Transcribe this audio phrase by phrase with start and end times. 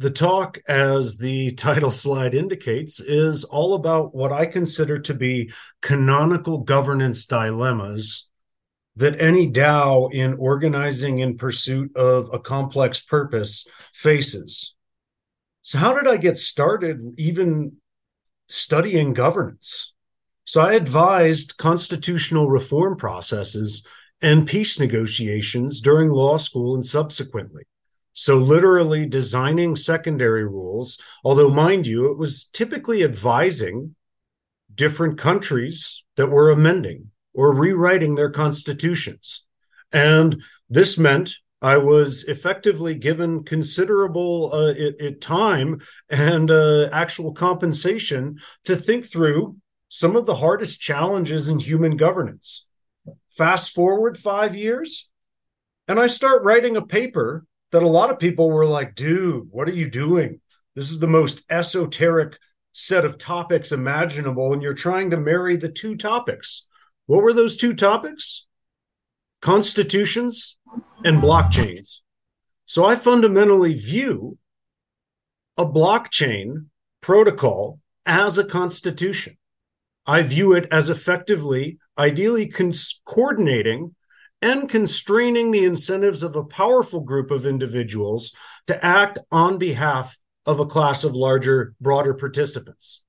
[0.00, 5.52] the talk, as the title slide indicates, is all about what I consider to be
[5.82, 8.30] canonical governance dilemmas
[8.96, 14.74] that any DAO in organizing in pursuit of a complex purpose faces.
[15.60, 17.76] So, how did I get started even
[18.48, 19.92] studying governance?
[20.46, 23.86] So, I advised constitutional reform processes
[24.22, 27.64] and peace negotiations during law school and subsequently.
[28.20, 33.94] So, literally designing secondary rules, although, mind you, it was typically advising
[34.74, 39.46] different countries that were amending or rewriting their constitutions.
[39.90, 45.80] And this meant I was effectively given considerable uh, it, it time
[46.10, 49.56] and uh, actual compensation to think through
[49.88, 52.66] some of the hardest challenges in human governance.
[53.30, 55.08] Fast forward five years,
[55.88, 59.68] and I start writing a paper that a lot of people were like, dude, what
[59.68, 60.40] are you doing?
[60.74, 62.38] This is the most esoteric
[62.72, 66.66] set of topics imaginable, and you're trying to marry the two topics.
[67.06, 68.46] What were those two topics?
[69.42, 70.58] Constitutions
[71.04, 72.00] and blockchains.
[72.66, 74.38] So I fundamentally view
[75.56, 76.66] a blockchain
[77.00, 79.36] protocol as a constitution.
[80.06, 83.94] I view it as effectively, ideally cons- coordinating
[84.42, 88.34] and constraining the incentives of a powerful group of individuals
[88.66, 90.16] to act on behalf
[90.46, 93.02] of a class of larger, broader participants.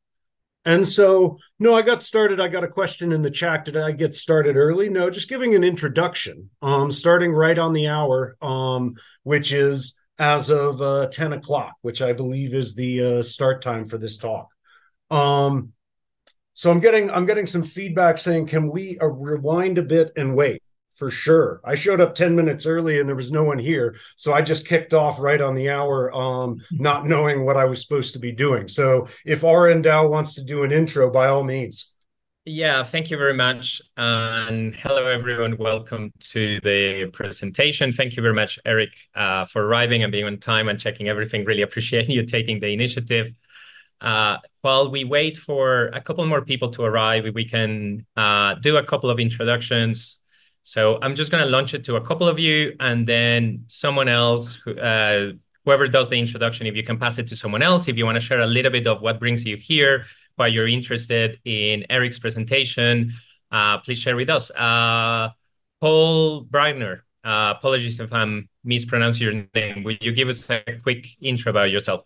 [0.63, 2.39] And so, no, I got started.
[2.39, 3.65] I got a question in the chat.
[3.65, 4.89] Did I get started early?
[4.89, 10.51] No, just giving an introduction, um, starting right on the hour, um, which is as
[10.51, 14.49] of uh, 10 o'clock, which I believe is the uh, start time for this talk.
[15.09, 15.73] Um,
[16.53, 20.35] so I'm getting I'm getting some feedback saying, can we uh, rewind a bit and
[20.35, 20.61] wait?
[21.01, 21.61] For sure.
[21.65, 23.95] I showed up 10 minutes early and there was no one here.
[24.17, 27.81] So I just kicked off right on the hour, um, not knowing what I was
[27.81, 28.67] supposed to be doing.
[28.67, 31.91] So if RnDAO wants to do an intro, by all means.
[32.45, 33.81] Yeah, thank you very much.
[33.97, 35.57] And hello, everyone.
[35.57, 37.91] Welcome to the presentation.
[37.91, 41.45] Thank you very much, Eric, uh, for arriving and being on time and checking everything.
[41.45, 43.33] Really appreciate you taking the initiative.
[44.01, 48.77] Uh, while we wait for a couple more people to arrive, we can uh, do
[48.77, 50.20] a couple of introductions
[50.63, 54.07] so I'm just going to launch it to a couple of you, and then someone
[54.07, 55.31] else, uh,
[55.65, 58.15] whoever does the introduction, if you can pass it to someone else, if you want
[58.15, 60.05] to share a little bit of what brings you here,
[60.35, 63.13] why you're interested in Eric's presentation,
[63.51, 64.51] uh, please share with us.
[64.51, 65.29] Uh,
[65.79, 69.83] Paul Brigner, uh, apologies if I'm mispronouncing your name.
[69.83, 72.05] Would you give us a quick intro about yourself?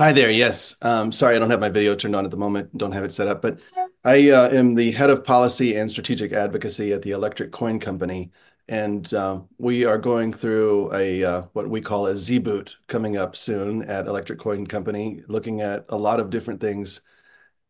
[0.00, 0.30] Hi there.
[0.30, 0.76] Yes.
[0.80, 2.78] Um, sorry, I don't have my video turned on at the moment.
[2.78, 3.58] Don't have it set up, but
[4.04, 8.30] I uh, am the head of policy and strategic advocacy at the Electric Coin Company,
[8.68, 13.34] and uh, we are going through a uh, what we call a Z-boot coming up
[13.34, 17.00] soon at Electric Coin Company, looking at a lot of different things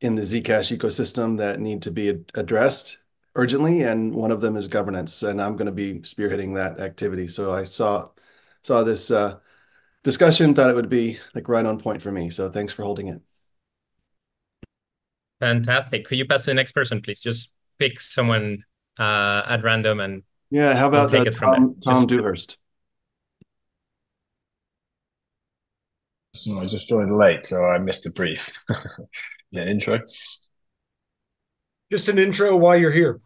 [0.02, 2.98] in the Zcash ecosystem that need to be ad addressed
[3.36, 7.26] urgently, and one of them is governance, and I'm going to be spearheading that activity.
[7.26, 8.10] So I saw
[8.62, 9.38] saw this uh,
[10.08, 12.30] discussion, thought it would be like right on point for me.
[12.30, 13.20] So thanks for holding it.
[15.38, 16.06] Fantastic.
[16.06, 17.20] Could you pass to the next person, please?
[17.20, 18.64] Just pick someone
[18.98, 20.74] uh, at random and yeah.
[20.74, 21.94] How about we'll take uh, it from Tom, there.
[21.94, 22.56] Tom Dewhurst?
[26.34, 28.50] So I just joined late, so I missed the brief.
[29.50, 30.00] yeah, intro.
[31.92, 33.20] Just an intro while you're here.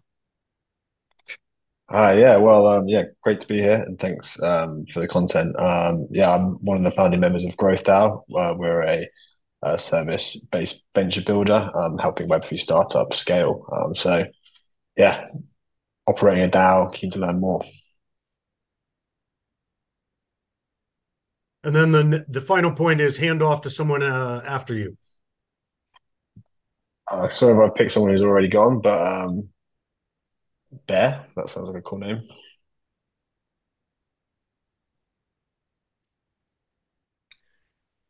[1.91, 5.55] Hi, yeah, well, um, yeah, great to be here, and thanks um, for the content.
[5.59, 8.23] Um, yeah, I'm one of the founding members of Growth DAO.
[8.35, 9.07] Uh, we're a
[9.63, 13.67] uh, service based venture builder, um, helping Web3 startups scale.
[13.71, 14.25] Um, so,
[14.97, 15.27] yeah,
[16.07, 17.63] operating a DAO, keen to learn more.
[21.65, 24.97] And then the the final point is hand off to someone uh, after you.
[27.11, 29.49] Uh, sorry if I picked someone who's already gone, but um,
[30.87, 32.29] Bear, that sounds like a cool name.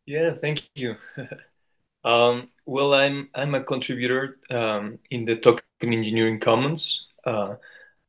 [0.06, 0.96] Yeah, thank you.
[2.04, 7.08] um, well, I'm I'm a contributor um, in the Token Engineering Commons.
[7.26, 7.56] Uh,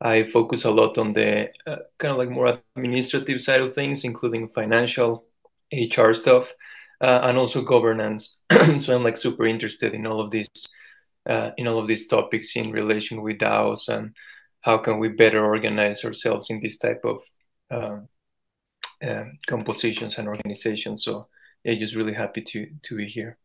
[0.00, 4.04] I focus a lot on the uh, kind of like more administrative side of things,
[4.04, 5.26] including financial,
[5.72, 6.52] HR stuff,
[7.00, 8.40] uh, and also governance.
[8.80, 10.48] so I'm like super interested in all of these
[11.28, 14.14] uh, in all of these topics in relation with DAOs and
[14.64, 17.20] how can we better organize ourselves in this type of
[17.70, 21.04] uh, compositions and organizations.
[21.04, 21.28] So
[21.62, 23.36] yeah, just really happy to to be here.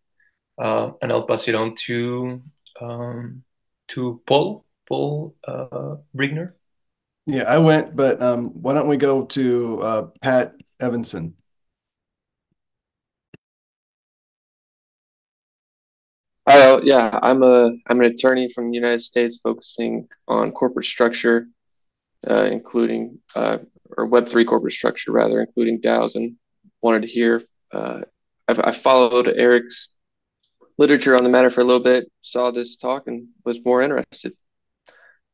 [0.58, 2.42] Uh, and I'll pass it on to
[2.80, 3.44] um,
[3.90, 6.54] to Paul Paul uh, Brigner.
[7.26, 11.36] Yeah, I went, but um, why don't we go to uh, Pat Evanson?
[16.70, 21.48] Uh, yeah, I'm a I'm an attorney from the United States focusing on corporate structure,
[22.30, 23.58] uh, including uh,
[23.98, 26.36] or Web three corporate structure rather, including DAOs, and
[26.82, 27.42] wanted to hear.
[27.72, 28.02] Uh,
[28.48, 29.90] I've, I followed Eric's
[30.78, 34.34] literature on the matter for a little bit, saw this talk, and was more interested.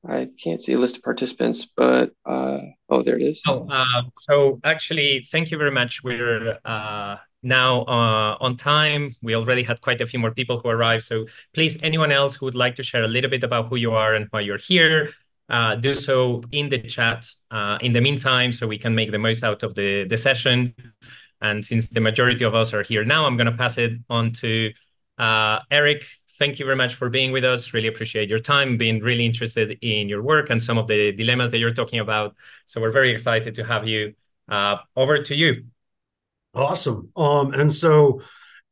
[0.08, 2.60] I can't see a list of participants, but uh,
[2.90, 3.42] oh, there it is.
[3.46, 6.02] Oh, uh, so actually, thank you very much.
[6.02, 9.16] We're uh, now uh, on time.
[9.22, 11.04] We already had quite a few more people who arrived.
[11.04, 13.92] So please, anyone else who would like to share a little bit about who you
[13.92, 15.12] are and why you're here,
[15.50, 19.20] uh, do so in the chat uh, in the meantime so we can make the
[19.20, 20.74] most out of the, the session.
[21.42, 24.32] And since the majority of us are here now, I'm going to pass it on
[24.34, 24.74] to
[25.20, 26.06] Eric
[26.38, 27.74] thank you very much for being with us.
[27.74, 31.52] Really appreciate your time, being really interested in your work and some of the dilemmas
[31.52, 32.36] that you're talking about.
[32.66, 34.14] So we're very excited to have you.
[34.48, 35.64] Uh, over to you.
[36.56, 37.12] Awesome.
[37.16, 38.22] Um, and so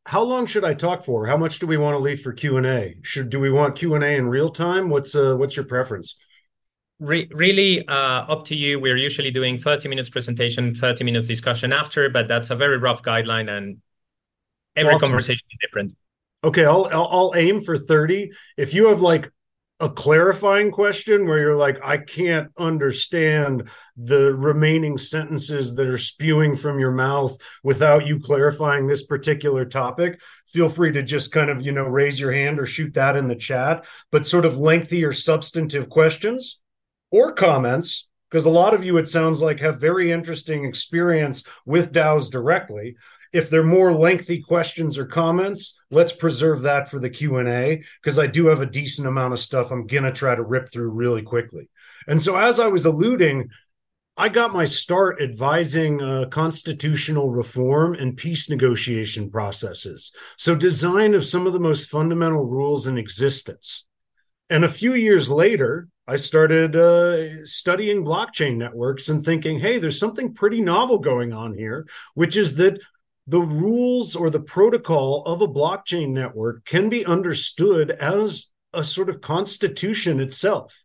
[0.06, 1.28] how long should I talk for?
[1.28, 2.96] How much do we want to leave for Q and A?
[3.02, 4.90] Should do we want Q and A in real time?
[4.90, 6.18] What's uh, what's your preference?
[7.00, 8.80] Re- really uh, up to you.
[8.80, 13.02] We're usually doing 30 minutes presentation, 30 minutes discussion after, but that's a very rough
[13.02, 13.82] guideline, and
[14.76, 15.10] every awesome.
[15.10, 15.96] conversation is different.
[16.44, 18.32] Okay, I'll, I'll I'll aim for 30.
[18.58, 19.32] If you have like
[19.80, 26.56] a clarifying question where you're like I can't understand the remaining sentences that are spewing
[26.56, 31.62] from your mouth without you clarifying this particular topic, feel free to just kind of,
[31.62, 35.04] you know, raise your hand or shoot that in the chat, but sort of lengthy
[35.04, 36.62] or substantive questions
[37.12, 41.94] or comments because a lot of you it sounds like have very interesting experience with
[41.94, 42.96] DAOs directly
[43.34, 48.28] if they're more lengthy questions or comments let's preserve that for the q&a because i
[48.28, 51.24] do have a decent amount of stuff i'm going to try to rip through really
[51.24, 51.70] quickly.
[52.08, 53.50] And so as i was alluding
[54.16, 60.12] i got my start advising uh, constitutional reform and peace negotiation processes.
[60.38, 63.86] So design of some of the most fundamental rules in existence.
[64.50, 70.00] And a few years later I started uh, studying blockchain networks and thinking, hey, there's
[70.00, 72.82] something pretty novel going on here, which is that
[73.28, 79.10] the rules or the protocol of a blockchain network can be understood as a sort
[79.10, 80.84] of constitution itself,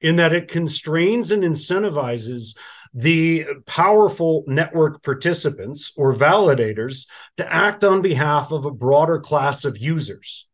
[0.00, 2.56] in that it constrains and incentivizes
[2.92, 7.06] the powerful network participants or validators
[7.36, 10.48] to act on behalf of a broader class of users.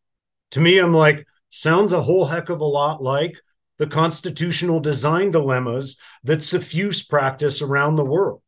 [0.51, 3.41] To me, I'm like, sounds a whole heck of a lot like
[3.79, 8.43] the constitutional design dilemmas that suffuse practice around the world.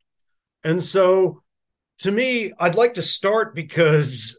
[0.64, 1.43] And so
[1.98, 4.38] to me, I'd like to start because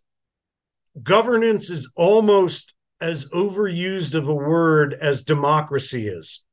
[1.02, 6.44] governance is almost as overused of a word as democracy is.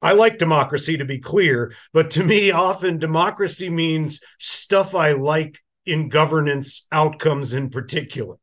[0.00, 5.58] I like democracy to be clear, but to me, often democracy means stuff I like
[5.86, 8.36] in governance outcomes in particular.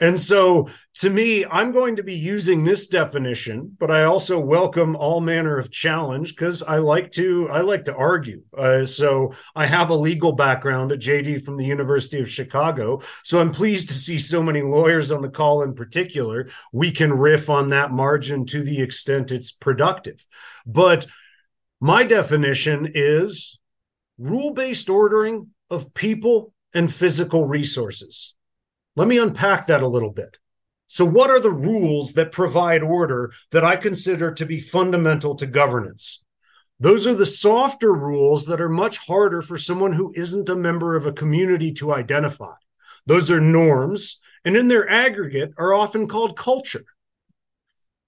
[0.00, 4.94] And so to me, I'm going to be using this definition, but I also welcome
[4.94, 8.42] all manner of challenge because I like to I like to argue.
[8.56, 13.00] Uh, so I have a legal background, a JD from the University of Chicago.
[13.24, 16.48] So I'm pleased to see so many lawyers on the call in particular.
[16.72, 20.24] We can riff on that margin to the extent it's productive.
[20.64, 21.06] But
[21.80, 23.58] my definition is
[24.18, 28.34] rule-based ordering of people and physical resources.
[28.98, 30.38] Let me unpack that a little bit.
[30.88, 35.46] So, what are the rules that provide order that I consider to be fundamental to
[35.46, 36.24] governance?
[36.80, 40.96] Those are the softer rules that are much harder for someone who isn't a member
[40.96, 42.54] of a community to identify.
[43.06, 46.86] Those are norms, and in their aggregate are often called culture.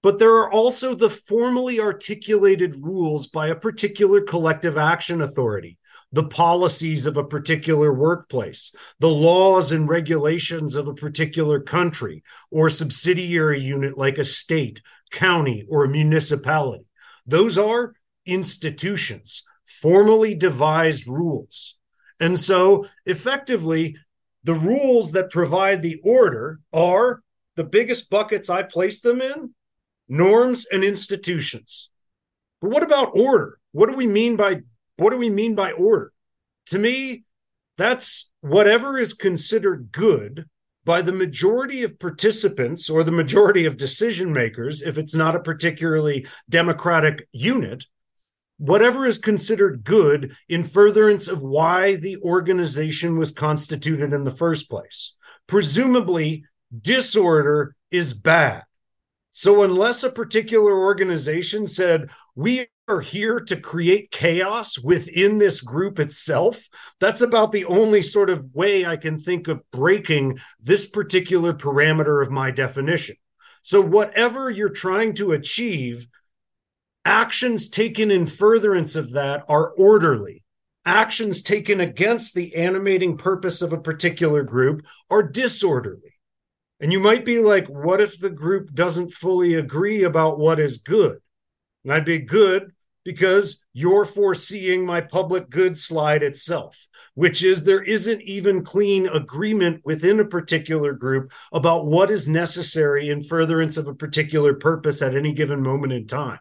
[0.03, 5.77] But there are also the formally articulated rules by a particular collective action authority
[6.11, 12.69] the policies of a particular workplace, the laws and regulations of a particular country or
[12.69, 16.85] subsidiary unit like a state, county, or municipality.
[17.25, 17.93] Those are
[18.25, 21.77] institutions, formally devised rules.
[22.19, 23.95] And so, effectively,
[24.43, 27.21] the rules that provide the order are
[27.55, 29.53] the biggest buckets I place them in
[30.07, 31.89] norms and institutions.
[32.59, 33.59] But what about order?
[33.71, 34.61] What do we mean by
[35.01, 36.13] what do we mean by order?
[36.67, 37.23] To me,
[37.77, 40.45] that's whatever is considered good
[40.85, 45.39] by the majority of participants or the majority of decision makers, if it's not a
[45.39, 47.85] particularly democratic unit,
[48.57, 54.69] whatever is considered good in furtherance of why the organization was constituted in the first
[54.69, 55.15] place.
[55.47, 56.45] Presumably,
[56.79, 58.63] disorder is bad.
[59.31, 65.99] So, unless a particular organization said, we are here to create chaos within this group
[65.99, 66.67] itself,
[66.99, 72.21] that's about the only sort of way I can think of breaking this particular parameter
[72.21, 73.15] of my definition.
[73.61, 76.07] So, whatever you're trying to achieve,
[77.05, 80.43] actions taken in furtherance of that are orderly.
[80.83, 86.15] Actions taken against the animating purpose of a particular group are disorderly.
[86.79, 90.79] And you might be like, what if the group doesn't fully agree about what is
[90.79, 91.19] good?
[91.83, 92.73] And I'd be good
[93.03, 99.81] because you're foreseeing my public good slide itself, which is there isn't even clean agreement
[99.83, 105.15] within a particular group about what is necessary in furtherance of a particular purpose at
[105.15, 106.39] any given moment in time.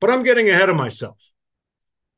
[0.00, 1.32] But I'm getting ahead of myself.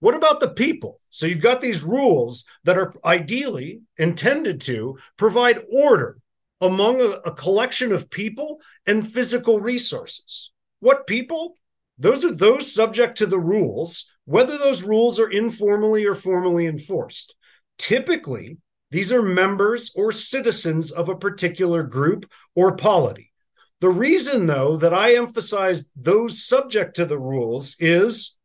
[0.00, 1.00] What about the people?
[1.10, 6.18] So you've got these rules that are ideally intended to provide order
[6.60, 10.52] among a, a collection of people and physical resources.
[10.80, 11.56] What people?
[11.98, 17.36] Those are those subject to the rules, whether those rules are informally or formally enforced.
[17.78, 18.58] Typically,
[18.90, 23.32] these are members or citizens of a particular group or polity.
[23.80, 28.38] The reason, though, that I emphasize those subject to the rules is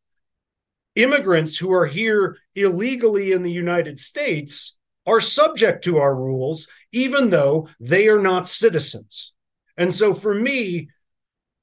[0.95, 7.29] immigrants who are here illegally in the United States are subject to our rules, even
[7.29, 9.33] though they are not citizens.
[9.77, 10.89] And so for me,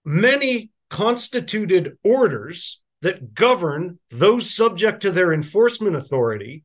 [0.05, 6.65] many constituted orders that govern those subject to their enforcement authority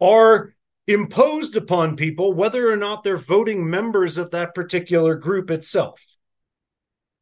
[0.00, 0.54] are
[0.86, 6.04] imposed upon people, whether or not they're voting members of that particular group itself.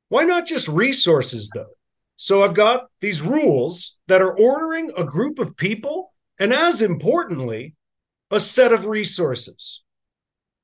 [0.08, 1.74] Why not just resources, though?
[2.16, 7.74] So I've got these rules that are ordering a group of people, and as importantly,
[8.30, 9.82] a set of resources.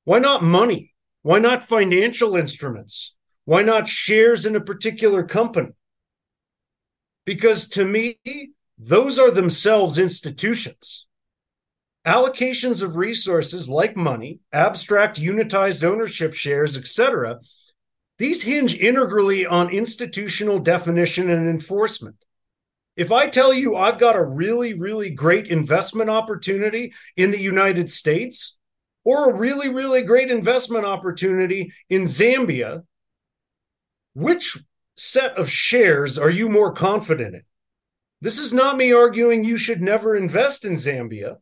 [0.03, 0.93] Why not money?
[1.21, 3.15] Why not financial instruments?
[3.49, 5.71] Why not shares in a particular company?
[7.25, 8.19] Because to me,
[8.77, 11.07] those are themselves institutions.
[12.05, 17.39] Allocations of resources like money, abstract unitized ownership shares, etc.,
[18.19, 22.17] these hinge integrally on institutional definition and enforcement.
[22.95, 27.89] If I tell you I've got a really, really great investment opportunity in the United
[27.89, 28.59] States
[29.03, 32.83] or a really, really great investment opportunity in Zambia,
[34.13, 34.57] which
[34.95, 37.41] set of shares are you more confident in?
[38.21, 41.37] This is not me arguing you should never invest in Zambia,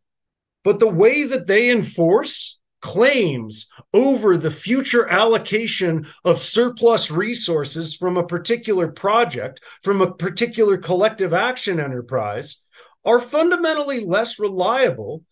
[0.63, 8.17] but the way that they enforce claims over the future allocation of surplus resources from
[8.17, 12.63] a particular project, from a particular collective action enterprise,
[13.03, 15.23] are fundamentally less reliable,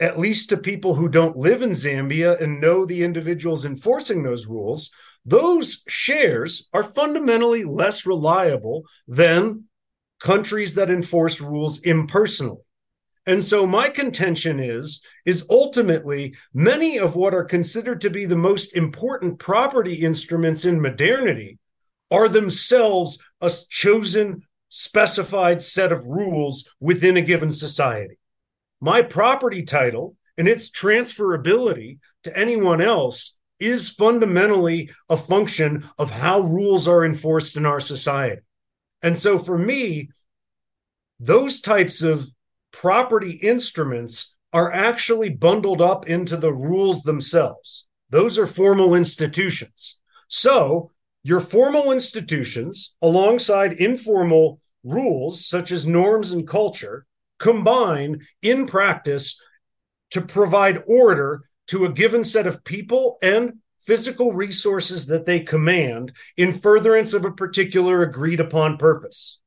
[0.00, 4.46] at least to people who don't live in Zambia and know the individuals enforcing those
[4.46, 4.90] rules.
[5.24, 9.64] Those shares are fundamentally less reliable than
[10.20, 12.62] countries that enforce rules impersonally.
[13.26, 18.36] And so my contention is is ultimately many of what are considered to be the
[18.36, 21.58] most important property instruments in modernity
[22.10, 28.18] are themselves a chosen specified set of rules within a given society.
[28.80, 36.40] My property title and its transferability to anyone else is fundamentally a function of how
[36.40, 38.42] rules are enforced in our society.
[39.02, 40.10] And so for me,
[41.18, 42.28] those types of
[42.72, 47.86] property instruments are actually bundled up into the rules themselves.
[48.08, 50.00] Those are formal institutions.
[50.28, 50.90] So,
[51.22, 57.06] your formal institutions, alongside informal rules such as norms and culture,
[57.38, 59.40] combine in practice
[60.10, 66.12] to provide order to a given set of people and physical resources that they command
[66.36, 69.38] in furtherance of a particular agreed upon purpose.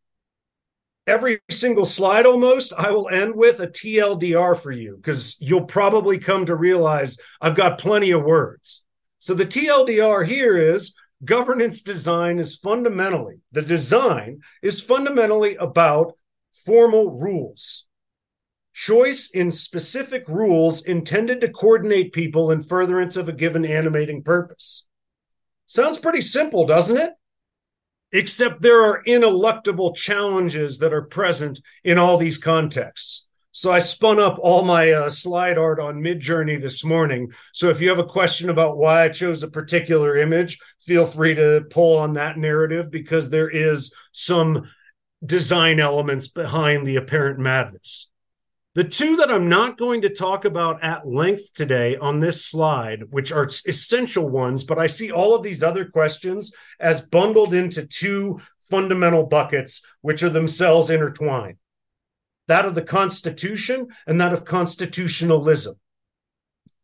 [1.05, 6.17] Every single slide almost i will end with a tldr for you because you'll probably
[6.17, 8.85] come to realize i've got plenty of words.
[9.19, 16.13] So the tldr here is governance design is fundamentally the design is fundamentally about
[16.53, 17.85] formal rules
[18.73, 24.85] choice in specific rules intended to coordinate people in furtherance of a given animating purpose
[25.67, 27.13] sounds pretty simple doesn't it
[28.13, 33.27] except there are ineluctable challenges that are present in all these contexts.
[33.51, 37.31] So I spun up all my uh, slide art on Midjourney this morning.
[37.51, 41.35] So if you have a question about why I chose a particular image, feel free
[41.35, 44.69] to pull on that narrative because there is some
[45.23, 48.09] design elements behind the apparent madness.
[48.75, 53.03] The two that I'm not going to talk about at length today on this slide,
[53.11, 57.85] which are essential ones, but I see all of these other questions as bundled into
[57.85, 61.57] two fundamental buckets, which are themselves intertwined
[62.47, 65.75] that of the Constitution and that of constitutionalism.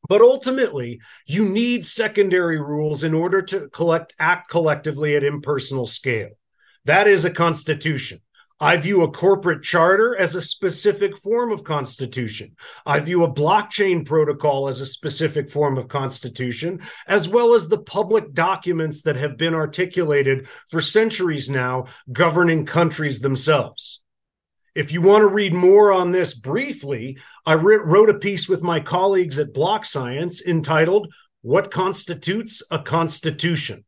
[0.07, 6.29] But ultimately, you need secondary rules in order to collect act collectively at impersonal scale.
[6.85, 8.21] That is a constitution.
[8.61, 12.57] I view a corporate charter as a specific form of constitution.
[12.85, 17.81] I view a blockchain protocol as a specific form of constitution, as well as the
[17.81, 24.01] public documents that have been articulated for centuries now governing countries themselves.
[24.75, 28.81] If you want to read more on this briefly, I wrote a piece with my
[28.81, 33.85] colleagues at BlockScience entitled What Constitutes a Constitution?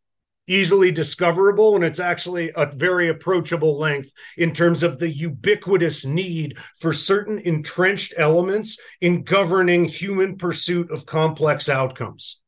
[0.52, 6.58] Easily discoverable and it's actually a very approachable length in terms of the ubiquitous need
[6.80, 12.42] for certain entrenched elements in governing human pursuit of complex outcomes.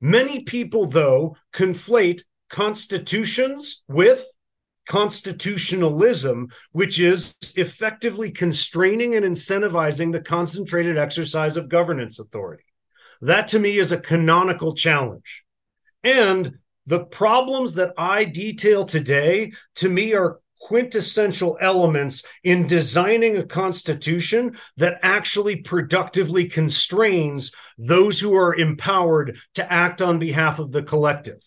[0.00, 4.26] Many people, though, conflate constitutions with
[4.86, 12.64] constitutionalism, which is effectively constraining and incentivizing the concentrated exercise of governance authority.
[13.20, 15.44] That to me is a canonical challenge.
[16.02, 23.44] And the problems that I detail today, to me, are quintessential elements in designing a
[23.44, 30.82] constitution that actually productively constrains those who are empowered to act on behalf of the
[30.82, 31.46] collective.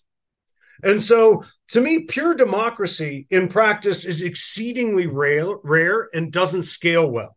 [0.83, 7.09] And so, to me, pure democracy in practice is exceedingly rare, rare and doesn't scale
[7.09, 7.35] well.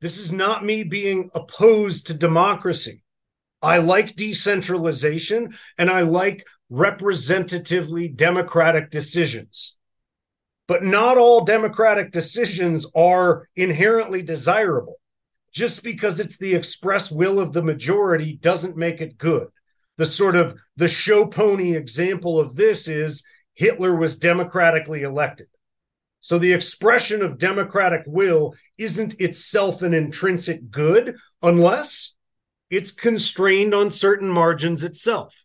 [0.00, 3.04] This is not me being opposed to democracy.
[3.60, 9.76] I like decentralization and I like representatively democratic decisions.
[10.66, 14.96] But not all democratic decisions are inherently desirable.
[15.52, 19.48] Just because it's the express will of the majority doesn't make it good.
[19.98, 25.48] The sort of the show pony example of this is Hitler was democratically elected.
[26.20, 32.14] So the expression of democratic will isn't itself an intrinsic good unless
[32.70, 35.44] it's constrained on certain margins itself.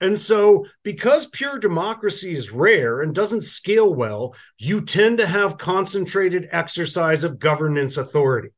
[0.00, 5.58] And so, because pure democracy is rare and doesn't scale well, you tend to have
[5.58, 8.50] concentrated exercise of governance authority.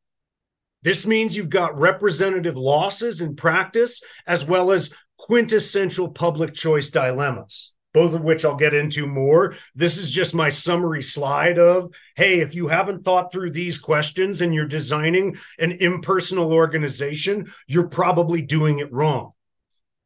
[0.82, 7.74] This means you've got representative losses in practice, as well as quintessential public choice dilemmas,
[7.92, 9.54] both of which I'll get into more.
[9.74, 14.42] This is just my summary slide of hey, if you haven't thought through these questions
[14.42, 19.32] and you're designing an impersonal organization, you're probably doing it wrong.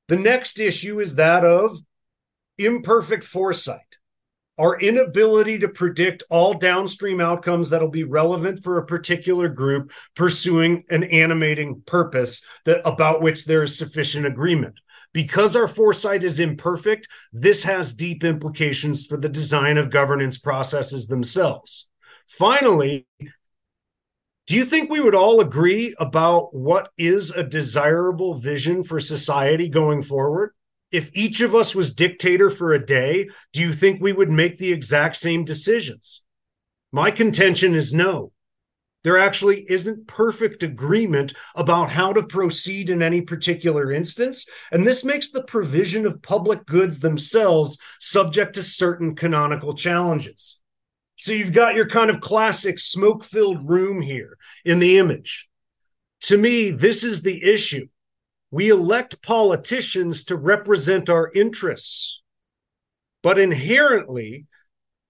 [0.08, 1.78] The next issue is that of
[2.58, 3.80] imperfect foresight,
[4.58, 10.84] our inability to predict all downstream outcomes that'll be relevant for a particular group pursuing
[10.90, 14.78] an animating purpose that about which there is sufficient agreement.
[15.12, 21.06] Because our foresight is imperfect, this has deep implications for the design of governance processes
[21.06, 21.88] themselves.
[22.28, 23.06] Finally,
[24.46, 29.68] do you think we would all agree about what is a desirable vision for society
[29.68, 30.50] going forward?
[30.92, 34.58] If each of us was dictator for a day, do you think we would make
[34.58, 36.22] the exact same decisions?
[36.92, 38.32] My contention is no.
[39.02, 44.46] There actually isn't perfect agreement about how to proceed in any particular instance.
[44.70, 50.60] And this makes the provision of public goods themselves subject to certain canonical challenges.
[51.16, 55.48] So you've got your kind of classic smoke filled room here in the image.
[56.22, 57.86] To me, this is the issue.
[58.50, 62.22] We elect politicians to represent our interests.
[63.22, 64.46] But inherently,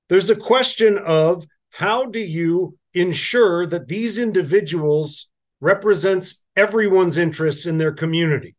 [0.08, 5.28] there's a question of how do you ensure that these individuals
[5.60, 8.54] represents everyone's interests in their community?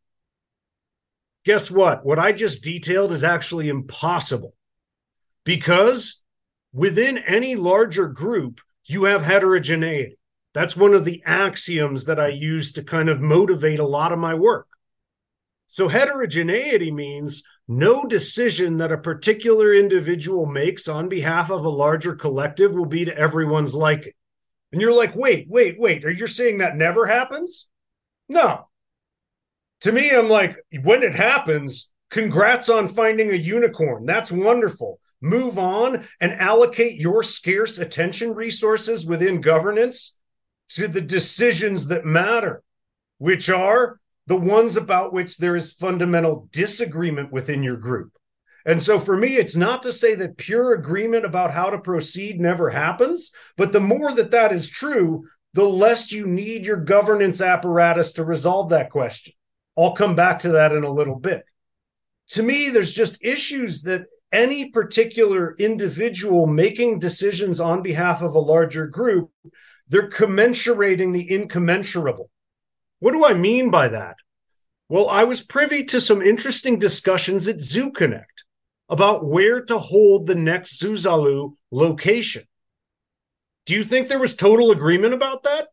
[1.45, 2.05] Guess what?
[2.05, 4.53] What I just detailed is actually impossible
[5.43, 6.23] because
[6.75, 10.17] within any larger group, you have heterogeneity.
[10.53, 14.19] That's one of the axioms that I use to kind of motivate a lot of
[14.19, 14.67] my work.
[15.67, 22.13] So, heterogeneity means no decision that a particular individual makes on behalf of a larger
[22.13, 24.13] collective will be to everyone's liking.
[24.71, 27.67] And you're like, wait, wait, wait, are you saying that never happens?
[28.29, 28.67] No.
[29.81, 34.05] To me, I'm like, when it happens, congrats on finding a unicorn.
[34.05, 40.17] That's wonderful move on and allocate your scarce attention resources within governance
[40.69, 42.63] to the decisions that matter,
[43.17, 48.11] which are the ones about which there is fundamental disagreement within your group.
[48.65, 52.39] And so for me, it's not to say that pure agreement about how to proceed
[52.39, 57.41] never happens, but the more that that is true, the less you need your governance
[57.41, 59.33] apparatus to resolve that question.
[59.77, 61.45] I'll come back to that in a little bit.
[62.29, 68.39] To me, there's just issues that any particular individual making decisions on behalf of a
[68.39, 69.31] larger group,
[69.87, 72.29] they're commensurating the incommensurable.
[72.99, 74.17] What do I mean by that?
[74.89, 78.43] Well, I was privy to some interesting discussions at ZuConnect
[78.89, 82.43] about where to hold the next Zuzalu location.
[83.65, 85.69] Do you think there was total agreement about that?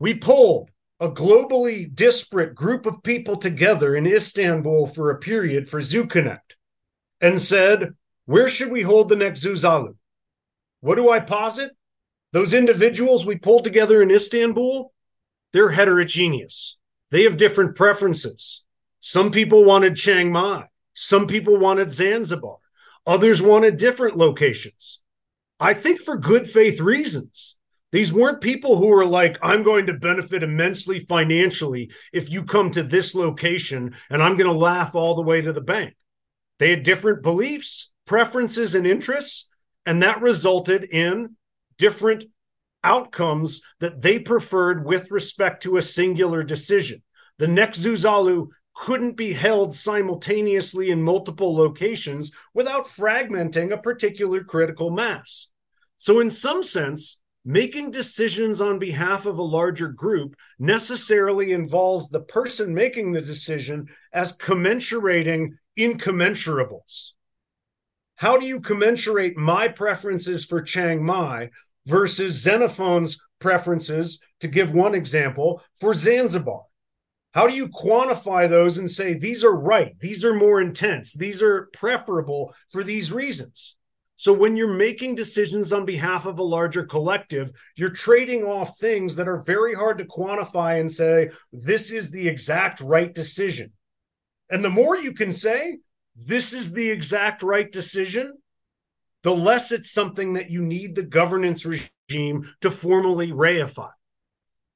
[0.00, 5.80] We pulled a globally disparate group of people together in Istanbul for a period for
[5.80, 6.56] ZuConnect
[7.20, 9.94] and said, Where should we hold the next Zuzalu?
[10.80, 11.72] What do I posit?
[12.32, 14.92] Those individuals we pulled together in Istanbul,
[15.52, 16.78] they're heterogeneous.
[17.10, 18.64] They have different preferences.
[19.00, 20.66] Some people wanted Chiang Mai.
[20.94, 22.58] Some people wanted Zanzibar.
[23.06, 25.00] Others wanted different locations.
[25.58, 27.56] I think for good faith reasons.
[27.92, 32.70] These weren't people who were like, I'm going to benefit immensely financially if you come
[32.70, 35.96] to this location and I'm going to laugh all the way to the bank.
[36.60, 39.48] They had different beliefs, preferences, and interests,
[39.86, 41.36] and that resulted in
[41.78, 42.26] different
[42.84, 47.02] outcomes that they preferred with respect to a singular decision.
[47.38, 54.90] The next Zuzalu couldn't be held simultaneously in multiple locations without fragmenting a particular critical
[54.90, 55.48] mass.
[55.96, 62.20] So, in some sense, making decisions on behalf of a larger group necessarily involves the
[62.20, 67.12] person making the decision as commensurating incommensurables.
[68.16, 71.50] How do you commensurate my preferences for Chiang Mai
[71.86, 76.62] versus Xenophon's preferences, to give one example, for Zanzibar?
[77.32, 81.40] How do you quantify those and say these are right, these are more intense, these
[81.40, 83.76] are preferable for these reasons?
[84.16, 89.16] So when you're making decisions on behalf of a larger collective, you're trading off things
[89.16, 93.72] that are very hard to quantify and say, this is the exact right decision.
[94.50, 95.78] And the more you can say,
[96.16, 98.34] this is the exact right decision,
[99.22, 103.90] the less it's something that you need the governance regime to formally reify.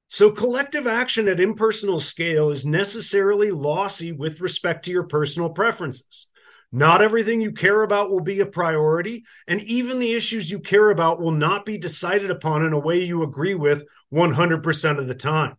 [0.06, 6.28] So, collective action at impersonal scale is necessarily lossy with respect to your personal preferences.
[6.70, 10.90] Not everything you care about will be a priority, and even the issues you care
[10.90, 15.14] about will not be decided upon in a way you agree with 100% of the
[15.14, 15.56] time.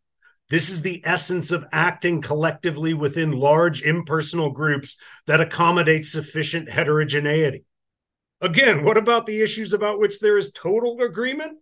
[0.49, 7.65] This is the essence of acting collectively within large impersonal groups that accommodate sufficient heterogeneity.
[8.41, 11.57] Again, what about the issues about which there is total agreement?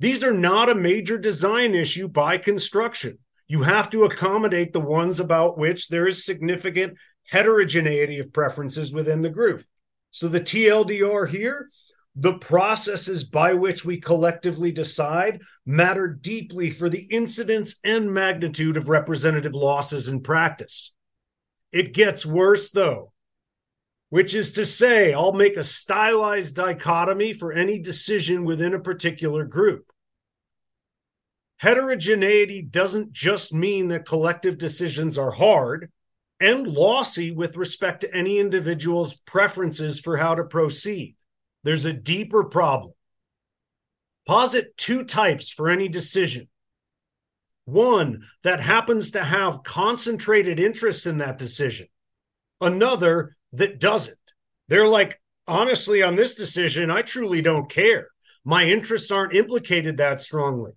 [0.00, 3.18] These are not a major design issue by construction.
[3.46, 9.22] You have to accommodate the ones about which there is significant heterogeneity of preferences within
[9.22, 9.64] the group.
[10.10, 11.70] So the TLDR here,
[12.16, 18.88] the processes by which we collectively decide matter deeply for the incidence and magnitude of
[18.88, 20.92] representative losses in practice.
[21.72, 23.12] It gets worse, though,
[24.10, 29.44] which is to say, I'll make a stylized dichotomy for any decision within a particular
[29.44, 29.90] group.
[31.58, 35.90] Heterogeneity doesn't just mean that collective decisions are hard
[36.38, 41.16] and lossy with respect to any individual's preferences for how to proceed.
[41.64, 42.92] There's a deeper problem.
[44.26, 46.48] Posit two types for any decision.
[47.64, 51.88] One that happens to have concentrated interests in that decision,
[52.60, 54.18] another that doesn't.
[54.68, 58.08] They're like, honestly, on this decision, I truly don't care.
[58.44, 60.72] My interests aren't implicated that strongly.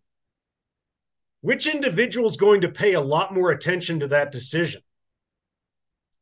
[1.42, 4.82] Which individual is going to pay a lot more attention to that decision?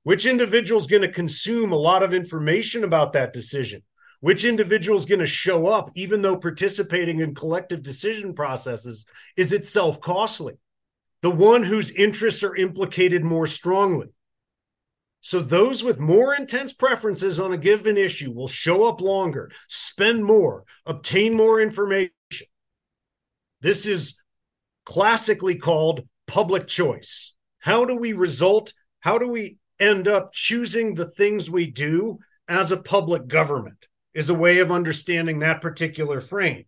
[0.03, 3.83] Which individual is going to consume a lot of information about that decision?
[4.25, 9.05] Which individual is going to show up, even though participating in collective decision processes
[9.37, 10.55] is itself costly?
[11.21, 14.07] The one whose interests are implicated more strongly.
[15.21, 20.25] So, those with more intense preferences on a given issue will show up longer, spend
[20.25, 22.09] more, obtain more information.
[23.61, 24.23] This is
[24.85, 27.35] classically called public choice.
[27.59, 28.73] How do we result?
[29.01, 33.85] How do we end up choosing the things we do as a public government
[34.15, 36.65] is a way of understanding that particular frame.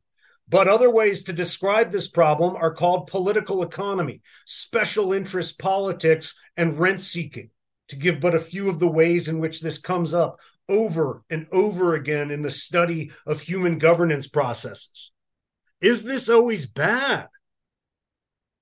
[0.47, 6.79] But other ways to describe this problem are called political economy, special interest politics, and
[6.79, 7.49] rent seeking,
[7.87, 11.47] to give but a few of the ways in which this comes up over and
[11.51, 15.11] over again in the study of human governance processes.
[15.81, 17.29] Is this always bad?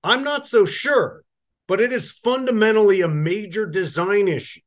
[0.02, 1.26] I'm not so sure
[1.66, 4.60] but it is fundamentally a major design issue.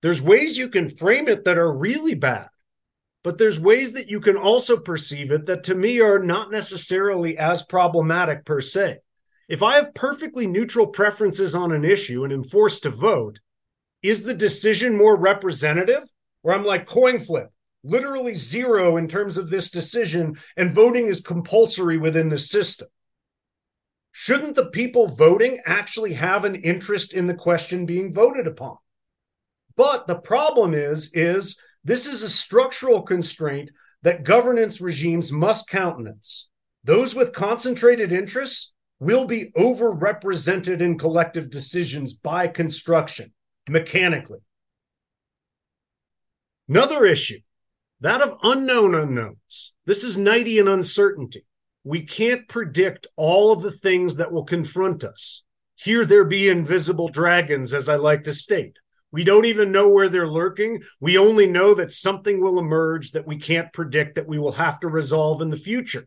[0.00, 2.48] There's ways you can frame it that are really bad.
[3.22, 7.38] But there's ways that you can also perceive it that to me are not necessarily
[7.38, 8.98] as problematic per se.
[9.48, 13.40] If I have perfectly neutral preferences on an issue and am forced to vote,
[14.02, 16.02] is the decision more representative?
[16.42, 17.50] Or I'm like coin flip,
[17.84, 22.88] literally zero in terms of this decision, and voting is compulsory within the system.
[24.10, 28.76] Shouldn't the people voting actually have an interest in the question being voted upon?
[29.76, 33.70] But the problem is, is this is a structural constraint
[34.02, 36.48] that governance regimes must countenance.
[36.84, 43.32] Those with concentrated interests will be overrepresented in collective decisions by construction,
[43.68, 44.40] mechanically.
[46.68, 47.40] Another issue,
[48.00, 49.74] that of unknown unknowns.
[49.86, 51.44] This is Knightian uncertainty.
[51.84, 55.42] We can't predict all of the things that will confront us.
[55.74, 58.78] Here there be invisible dragons, as I like to state.
[59.12, 60.82] We don't even know where they're lurking.
[60.98, 64.80] We only know that something will emerge that we can't predict that we will have
[64.80, 66.06] to resolve in the future.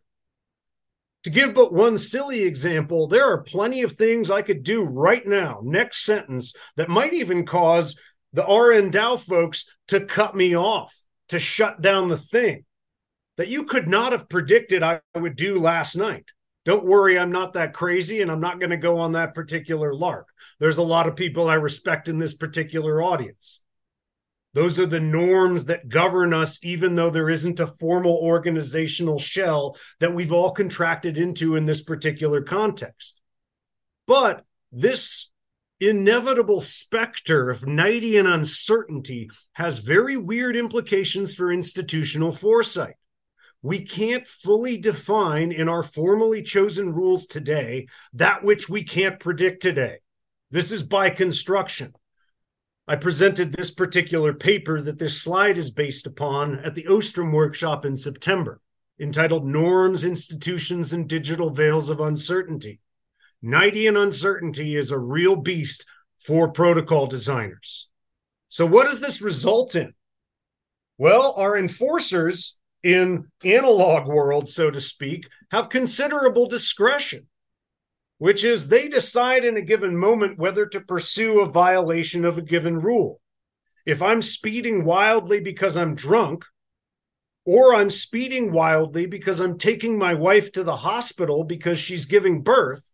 [1.23, 5.25] To give but one silly example, there are plenty of things I could do right
[5.25, 7.99] now, next sentence, that might even cause
[8.33, 10.93] the RnDAO folks to cut me off,
[11.29, 12.65] to shut down the thing
[13.37, 16.25] that you could not have predicted I would do last night.
[16.65, 19.93] Don't worry, I'm not that crazy and I'm not going to go on that particular
[19.93, 20.27] lark.
[20.59, 23.61] There's a lot of people I respect in this particular audience.
[24.53, 29.77] Those are the norms that govern us, even though there isn't a formal organizational shell
[29.99, 33.21] that we've all contracted into in this particular context.
[34.07, 35.29] But this
[35.79, 42.95] inevitable specter of Knightian uncertainty has very weird implications for institutional foresight
[43.65, 49.59] we can't fully define in our formally chosen rules today that which we can't predict
[49.59, 49.97] today.
[50.51, 51.95] This is by construction.
[52.87, 57.85] I presented this particular paper that this slide is based upon at the Ostrom workshop
[57.85, 58.61] in September,
[58.99, 62.81] entitled Norms, Institutions, and Digital Veils of Uncertainty.
[63.43, 65.87] Knightian uncertainty is a real beast
[66.19, 67.89] for protocol designers.
[68.47, 69.95] So, what does this result in?
[70.99, 77.25] Well, our enforcers in analog world, so to speak, have considerable discretion,
[78.19, 82.43] which is they decide in a given moment whether to pursue a violation of a
[82.43, 83.19] given rule.
[83.87, 86.45] If I'm speeding wildly because I'm drunk,
[87.43, 92.43] or I'm speeding wildly because I'm taking my wife to the hospital because she's giving
[92.43, 92.91] birth,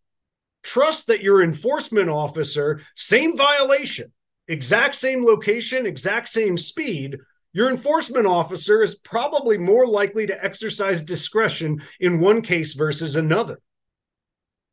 [0.64, 4.14] trust that your enforcement officer, same violation,
[4.48, 7.18] exact same location, exact same speed,
[7.54, 13.60] your enforcement officer is probably more likely to exercise discretion in one case versus another.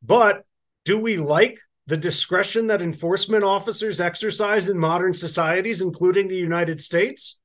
[0.01, 0.43] But
[0.85, 6.79] do we like the discretion that enforcement officers exercise in modern societies, including the United
[6.79, 7.39] States?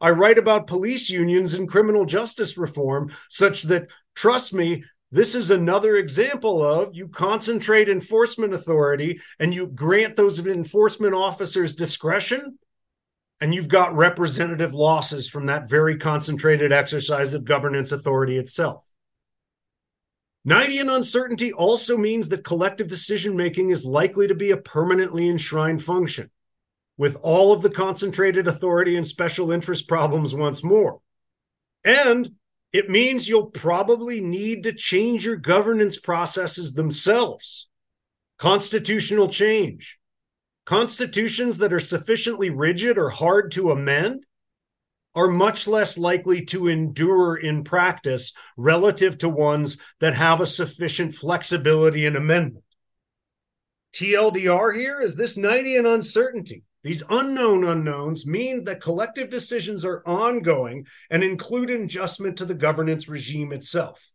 [0.00, 5.50] I write about police unions and criminal justice reform, such that, trust me, this is
[5.50, 12.58] another example of you concentrate enforcement authority and you grant those enforcement officers discretion
[13.40, 18.84] and you've got representative losses from that very concentrated exercise of governance authority itself.
[20.46, 25.82] Knightian uncertainty also means that collective decision making is likely to be a permanently enshrined
[25.82, 26.30] function,
[26.96, 31.00] with all of the concentrated authority and special interest problems once more.
[31.84, 32.32] And
[32.72, 37.68] it means you'll probably need to change your governance processes themselves.
[38.38, 39.98] Constitutional change,
[40.70, 44.24] Constitutions that are sufficiently rigid or hard to amend
[45.16, 51.12] are much less likely to endure in practice relative to ones that have a sufficient
[51.12, 52.64] flexibility in amendment.
[53.94, 56.62] TLDR here is this Knightian uncertainty.
[56.84, 63.08] These unknown unknowns mean that collective decisions are ongoing and include adjustment to the governance
[63.08, 64.12] regime itself.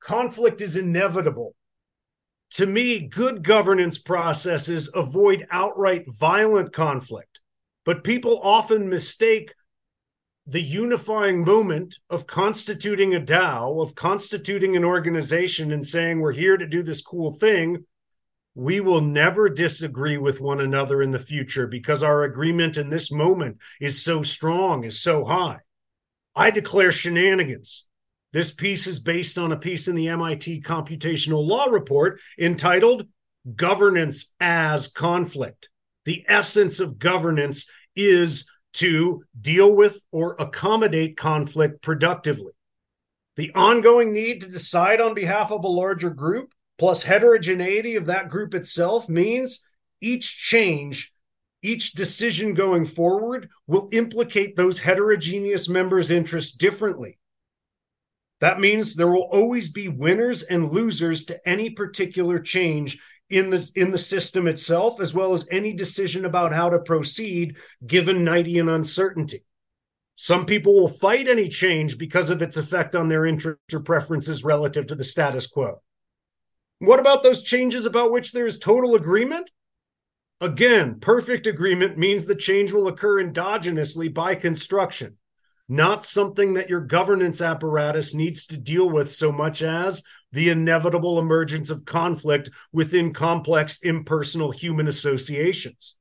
[0.00, 1.54] Conflict is inevitable
[2.52, 7.40] to me, good governance processes avoid outright violent conflict,
[7.84, 9.52] but people often mistake
[10.46, 16.56] the unifying moment of constituting a DAO, of constituting an organization and saying, we're here
[16.56, 17.84] to do this cool thing.
[18.56, 23.12] We will never disagree with one another in the future because our agreement in this
[23.12, 25.58] moment is so strong, is so high.
[26.34, 27.84] I declare shenanigans.
[28.32, 33.08] This piece is based on a piece in the MIT Computational Law Report entitled
[33.56, 35.68] Governance as Conflict.
[36.04, 37.66] The essence of governance
[37.96, 42.52] is to deal with or accommodate conflict productively.
[43.36, 48.28] The ongoing need to decide on behalf of a larger group, plus heterogeneity of that
[48.28, 49.66] group itself, means
[50.00, 51.12] each change
[51.62, 57.18] Each decision going forward will implicate those heterogeneous members' interests differently.
[58.40, 62.98] That means there will always be winners and losers to any particular change
[63.28, 67.56] in the in the system itself, as well as any decision about how to proceed
[67.86, 69.44] given Knightian uncertainty.
[70.16, 74.44] Some people will fight any change because of its effect on their interests or preferences
[74.44, 75.80] relative to the status quo.
[76.78, 79.50] What about those changes about which there is total agreement?
[80.40, 85.18] Again, perfect agreement means the change will occur endogenously by construction,
[85.70, 90.02] not something that your governance apparatus needs to deal with so much as
[90.32, 95.96] the inevitable emergence of conflict within complex impersonal human associations.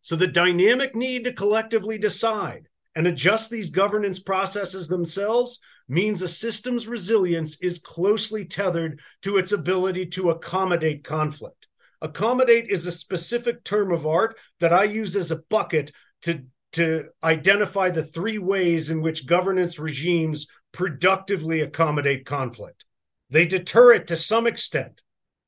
[0.00, 6.28] So, the dynamic need to collectively decide and adjust these governance processes themselves means a
[6.28, 11.66] system's resilience is closely tethered to its ability to accommodate conflict.
[12.00, 15.90] Accommodate is a specific term of art that I use as a bucket
[16.22, 22.84] to, to identify the three ways in which governance regimes productively accommodate conflict.
[23.28, 25.00] They deter it to some extent,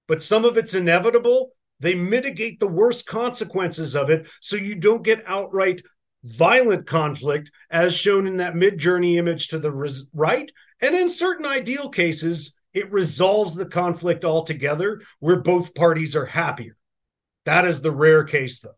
[0.09, 1.53] but some of it's inevitable.
[1.81, 5.83] They mitigate the worst consequences of it so you don't get outright
[6.25, 10.51] violent conflict, as shown in that Midjourney image to the res- right.
[10.81, 16.77] And in certain ideal cases, it resolves the conflict altogether where both parties are happier.
[17.45, 18.77] That is the rare case, though.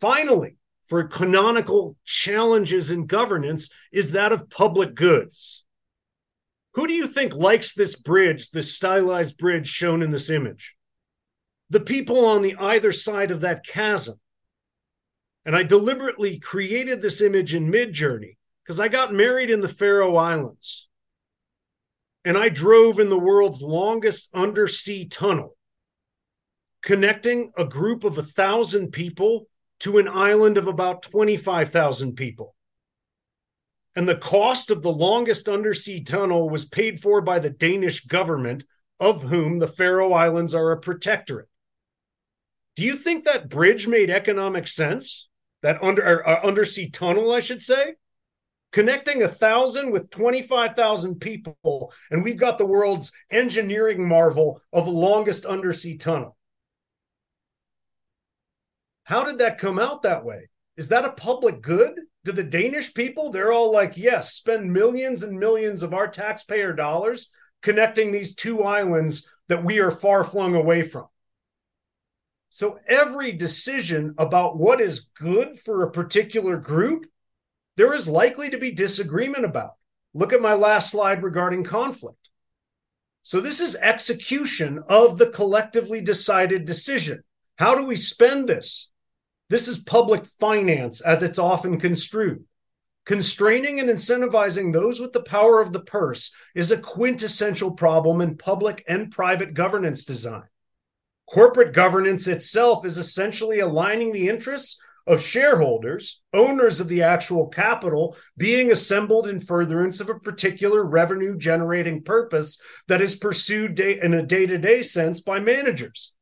[0.00, 0.56] Finally,
[0.88, 5.64] for canonical challenges in governance is that of public goods.
[6.74, 10.76] Who do you think likes this bridge, this stylized bridge shown in this image?
[11.70, 14.20] The people on the either side of that chasm.
[15.44, 20.16] And I deliberately created this image in Midjourney because I got married in the Faroe
[20.16, 20.88] Islands
[22.24, 25.56] and I drove in the world's longest undersea tunnel,
[26.82, 29.46] connecting a group of a thousand people
[29.80, 32.54] to an island of about 25,000 people.
[33.94, 38.64] And the cost of the longest undersea tunnel was paid for by the Danish government,
[39.00, 41.48] of whom the Faroe Islands are a protectorate.
[42.76, 45.28] Do you think that bridge made economic sense?
[45.62, 47.94] That under uh, undersea tunnel, I should say?
[48.76, 51.90] connecting a thousand with 25,000 people.
[52.10, 56.35] And we've got the world's engineering marvel of the longest undersea tunnel.
[59.06, 60.48] How did that come out that way?
[60.76, 61.94] Is that a public good?
[62.24, 66.72] Do the Danish people, they're all like, yes, spend millions and millions of our taxpayer
[66.72, 71.06] dollars connecting these two islands that we are far flung away from.
[72.48, 77.06] So every decision about what is good for a particular group
[77.76, 79.72] there is likely to be disagreement about.
[80.14, 82.30] Look at my last slide regarding conflict.
[83.22, 87.22] So, this is execution of the collectively decided decision.
[87.56, 88.92] How do we spend this?
[89.48, 92.44] This is public finance as it's often construed.
[93.04, 98.36] Constraining and incentivizing those with the power of the purse is a quintessential problem in
[98.36, 100.42] public and private governance design.
[101.30, 108.16] Corporate governance itself is essentially aligning the interests of shareholders, owners of the actual capital,
[108.36, 114.22] being assembled in furtherance of a particular revenue generating purpose that is pursued in a
[114.22, 116.16] day to day sense by managers.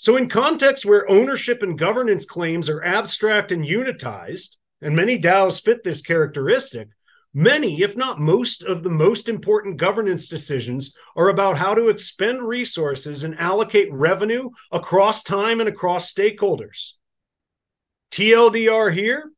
[0.00, 5.60] So, in contexts where ownership and governance claims are abstract and unitized, and many DAOs
[5.60, 6.90] fit this characteristic,
[7.34, 12.44] many, if not most, of the most important governance decisions are about how to expend
[12.44, 16.92] resources and allocate revenue across time and across stakeholders.
[18.12, 19.32] TLDR here,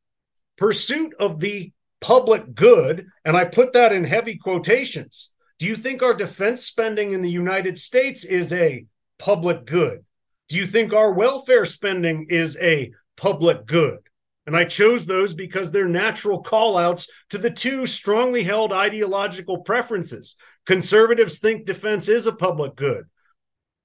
[0.59, 5.33] pursuit of the public good, and I put that in heavy quotations.
[5.59, 8.85] Do you think our defense spending in the United States is a
[9.19, 10.05] public good?
[10.51, 13.99] Do you think our welfare spending is a public good?
[14.47, 20.35] And I chose those because they're natural callouts to the two strongly held ideological preferences.
[20.67, 23.05] Conservatives think defense is a public good.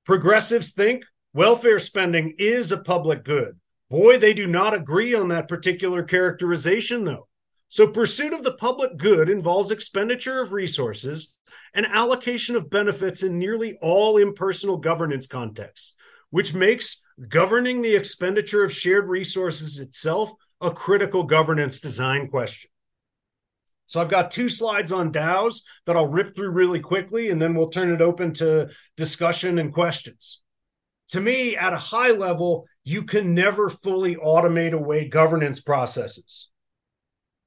[0.08, 1.04] Progressives think
[1.36, 3.60] welfare spending is a public good.
[3.92, 7.28] Boy, they do not agree on that particular characterization, though.
[7.68, 11.36] So, pursuit of the public good involves expenditure of resources
[11.76, 15.94] and allocation of benefits in nearly all impersonal governance contexts,
[16.30, 22.70] which makes governing the expenditure of shared resources itself a critical governance design question.
[23.88, 27.54] So, I've got two slides on DAOs that I'll rip through really quickly, and then
[27.54, 30.42] we'll turn it open to discussion and questions.
[31.10, 36.50] To me, at a high level, you can never fully automate away governance processes.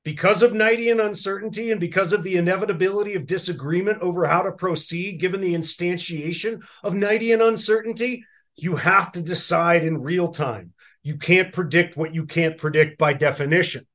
[0.05, 5.20] Because of Knightian uncertainty and because of the inevitability of disagreement over how to proceed,
[5.20, 8.24] given the instantiation of Knightian uncertainty,
[8.63, 10.73] you have to decide in real time.
[11.03, 13.87] you can't predict what you can't predict by definition.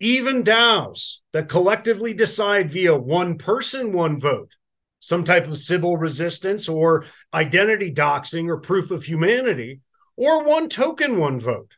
[0.00, 4.56] Even DAOs that collectively decide via one person, one vote,
[5.00, 9.80] some type of Sybil resistance or identity doxing or proof of humanity,
[10.16, 11.76] or one token, one vote,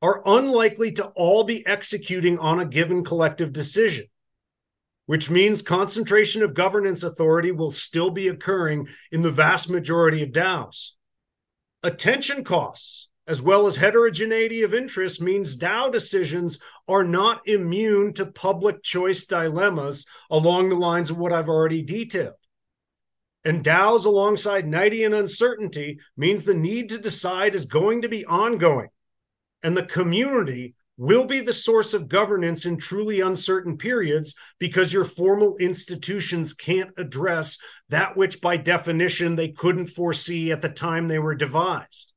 [0.00, 4.06] are unlikely to all be executing on a given collective decision,
[5.06, 10.30] which means concentration of governance authority will still be occurring in the vast majority of
[10.30, 10.92] DAOs.
[11.82, 16.58] Attention costs as well as heterogeneity of interest means DAO decisions
[16.88, 22.34] are not immune to public choice dilemmas along the lines of what I've already detailed.
[23.44, 28.88] And DAOs alongside Knightian uncertainty means the need to decide is going to be ongoing.
[29.62, 35.04] And the community will be the source of governance in truly uncertain periods because your
[35.04, 41.18] formal institutions can't address that which by definition they couldn't foresee at the time they
[41.18, 42.12] were devised.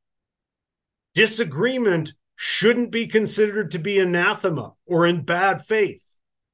[1.15, 6.05] Disagreement shouldn't be considered to be anathema or in bad faith.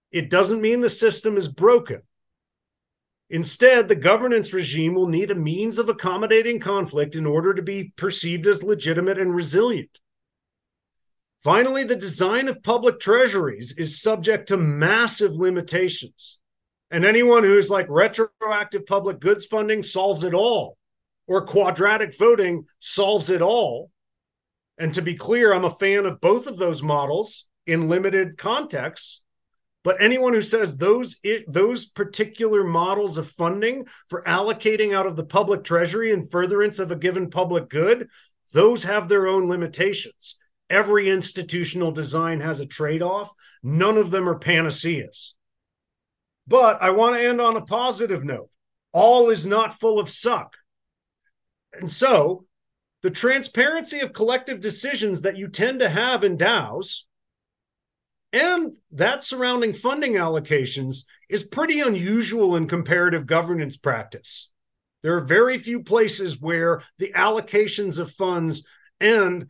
[0.09, 2.01] It doesn't mean the system is broken.
[3.29, 7.91] Instead, the governance regime will need a means of accommodating conflict in order to be
[7.97, 9.99] perceived as legitimate and resilient.
[11.43, 16.39] Finally, the design of public treasuries is subject to massive limitations.
[16.91, 20.77] And anyone who's like retroactive public goods funding solves it all,
[21.27, 23.89] or quadratic voting solves it all,
[24.77, 29.21] and to be clear, I'm a fan of both of those models in limited contexts.
[29.83, 35.23] But anyone who says those those particular models of funding for allocating out of the
[35.23, 38.09] public treasury in furtherance of a given public good,
[38.53, 40.35] those have their own limitations.
[40.71, 43.29] Every institutional design has a trade-off.
[43.61, 45.35] None of them are panaceas.
[46.47, 48.49] But I want to end on a positive note.
[48.93, 50.55] All is not full of suck.
[51.73, 52.45] And so
[53.01, 57.01] the transparency of collective decisions that you tend to have in DAOs
[58.31, 64.49] and that surrounding funding allocations is pretty unusual in comparative governance practice.
[65.03, 68.65] There are very few places where the allocations of funds
[69.01, 69.47] and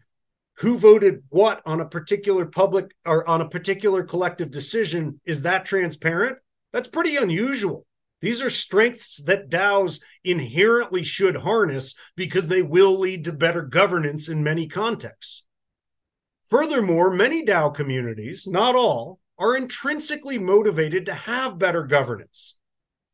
[0.62, 5.66] who voted what on a particular public or on a particular collective decision is that
[5.66, 6.38] transparent.
[6.72, 7.88] That's pretty unusual.
[8.22, 14.30] These are strengths that DAOs inherently should harness because they will lead to better governance
[14.30, 15.44] in many contexts.
[16.48, 22.56] Furthermore, many DAO communities, not all, are intrinsically motivated to have better governance.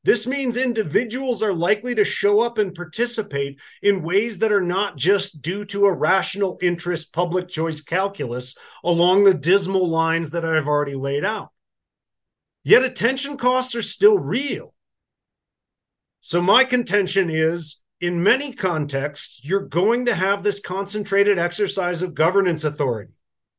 [0.08, 4.96] This means individuals are likely to show up and participate in ways that are not
[4.96, 8.56] just due to a rational interest public choice calculus
[8.86, 11.50] along the dismal lines that I've already laid out.
[12.64, 14.74] Yet attention costs are still real.
[16.22, 22.16] So, my contention is in many contexts, you're going to have this concentrated exercise of
[22.16, 23.12] governance authority.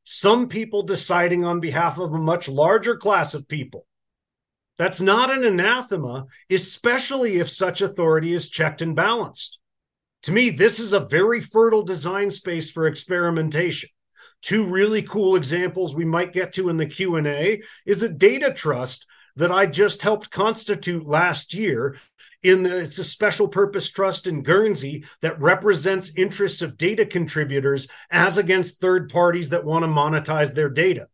[0.03, 3.85] Some people deciding on behalf of a much larger class of people.
[4.79, 9.59] That's not an anathema, especially if such authority is checked and balanced.
[10.23, 13.89] To me, this is a very fertile design space for experimentation.
[14.41, 19.05] Two really cool examples we might get to in the Q&A is a data trust
[19.35, 21.97] that I just helped constitute last year
[22.41, 27.89] in the, it's a special purpose trust in Guernsey that represents interests of data contributors
[28.09, 31.09] as against third parties that want to monetize their data.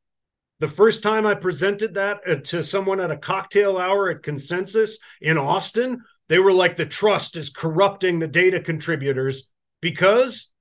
[0.60, 5.00] The first time I presented that uh, to someone at a cocktail hour at Consensus
[5.20, 9.50] in Austin, they were like, the trust is corrupting the data contributors
[9.82, 10.52] because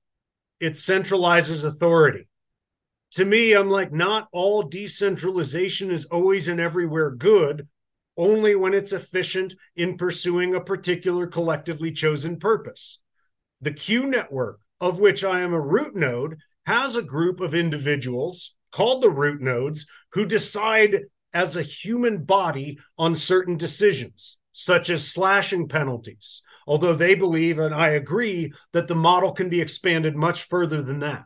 [0.59, 2.27] it centralizes authority.
[3.11, 7.67] To me, I'm like, not all decentralization is always and everywhere good
[8.17, 12.99] only when it's efficient in pursuing a particular collectively chosen purpose.
[13.61, 18.55] The Q network, of which I am a root node, has a group of individuals
[18.75, 25.07] called the root nodes who decide as a human body on certain decisions, such as
[25.07, 30.43] slashing penalties, although they believe, and I agree, that the model can be expanded much
[30.43, 31.23] further than that.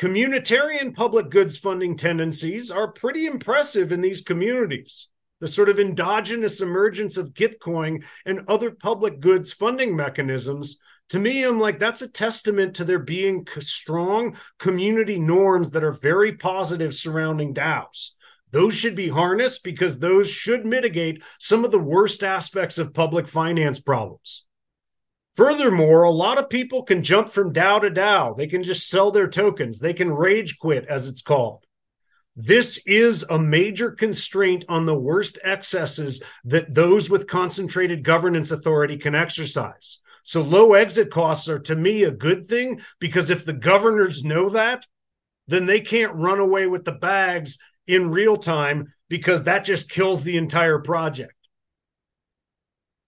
[0.00, 5.08] Communitarian public goods funding tendencies are pretty impressive in these communities
[5.40, 10.78] the sort of endogenous emergence of Gitcoin and other public goods funding mechanisms,
[11.10, 15.92] to me, I'm like, that's a testament to there being strong community norms that are
[15.92, 18.10] very positive surrounding DAOs.
[18.50, 23.28] Those should be harnessed because those should mitigate some of the worst aspects of public
[23.28, 24.44] finance problems.
[25.34, 28.36] Furthermore, a lot of people can jump from DAO to DAO.
[28.36, 29.78] They can just sell their tokens.
[29.78, 31.64] They can rage quit, as it's called.
[32.34, 38.96] This is a major constraint on the worst excesses that those with concentrated governance authority
[38.96, 39.98] can exercise.
[40.22, 44.48] So low exit costs are to me a good thing because if the governors know
[44.50, 44.86] that,
[45.46, 50.24] then they can't run away with the bags in real time because that just kills
[50.24, 51.32] the entire project.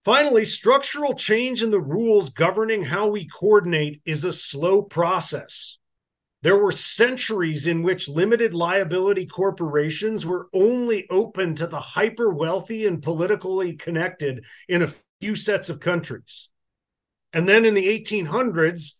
[0.03, 5.77] Finally, structural change in the rules governing how we coordinate is a slow process.
[6.41, 12.87] There were centuries in which limited liability corporations were only open to the hyper wealthy
[12.87, 16.49] and politically connected in a few sets of countries.
[17.33, 18.93] And then in the 1800s,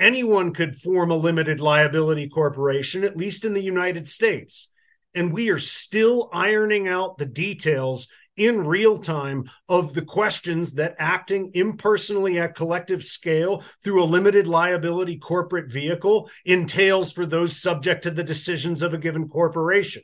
[0.00, 4.70] anyone could form a limited liability corporation, at least in the United States.
[5.14, 10.96] And we are still ironing out the details in real time of the questions that
[10.98, 18.02] acting impersonally at collective scale through a limited liability corporate vehicle entails for those subject
[18.02, 20.02] to the decisions of a given corporation.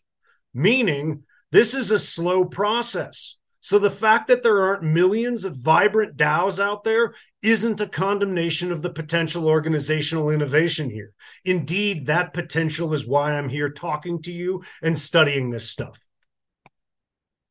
[0.54, 3.36] Meaning, this is a slow process.
[3.60, 8.70] So the fact that there aren't millions of vibrant DAOs out there isn't a condemnation
[8.70, 11.12] of the potential organizational innovation here.
[11.44, 15.98] Indeed, that potential is why I'm here talking to you and studying this stuff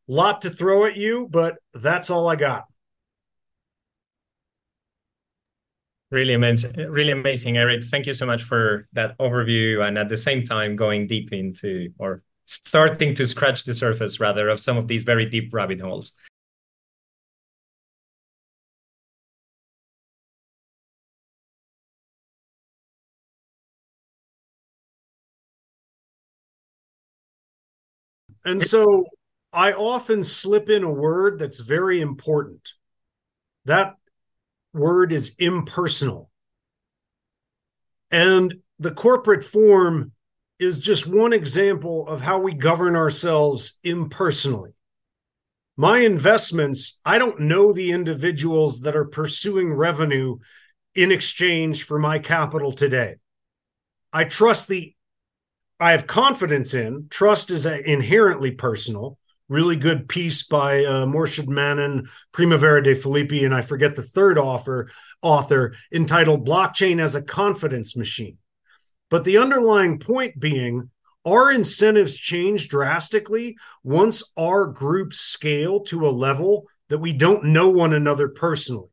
[0.09, 2.65] lot to throw at you, but that's all I got.
[6.11, 7.83] Really amazing, really amazing, Eric.
[7.83, 11.93] Thank you so much for that overview, and at the same time going deep into
[11.99, 16.13] or starting to scratch the surface rather of some of these very deep rabbit holes.
[28.49, 29.05] And so
[29.53, 32.67] I often slip in a word that's very important.
[33.65, 33.93] That
[34.73, 36.31] word is impersonal.
[38.09, 40.13] And the corporate form
[40.57, 44.71] is just one example of how we govern ourselves impersonally.
[45.77, 50.39] My investments, I don't know the individuals that are pursuing revenue
[50.95, 53.17] in exchange for my capital today.
[54.11, 54.95] I trust the,
[55.79, 59.17] I have confidence in, trust is inherently personal
[59.49, 64.37] really good piece by uh, Morshed Mannan, Primavera de Filippi, and I forget the third
[64.37, 68.37] author, author entitled Blockchain as a Confidence Machine.
[69.09, 70.91] But the underlying point being,
[71.25, 77.69] our incentives change drastically once our groups scale to a level that we don't know
[77.69, 78.89] one another personally.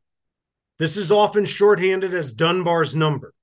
[0.79, 3.33] This is often shorthanded as Dunbar's number.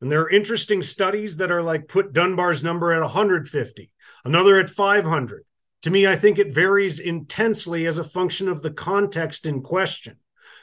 [0.00, 3.90] And there are interesting studies that are like put Dunbar's number at 150,
[4.24, 5.44] another at 500,
[5.82, 10.16] to me, I think it varies intensely as a function of the context in question.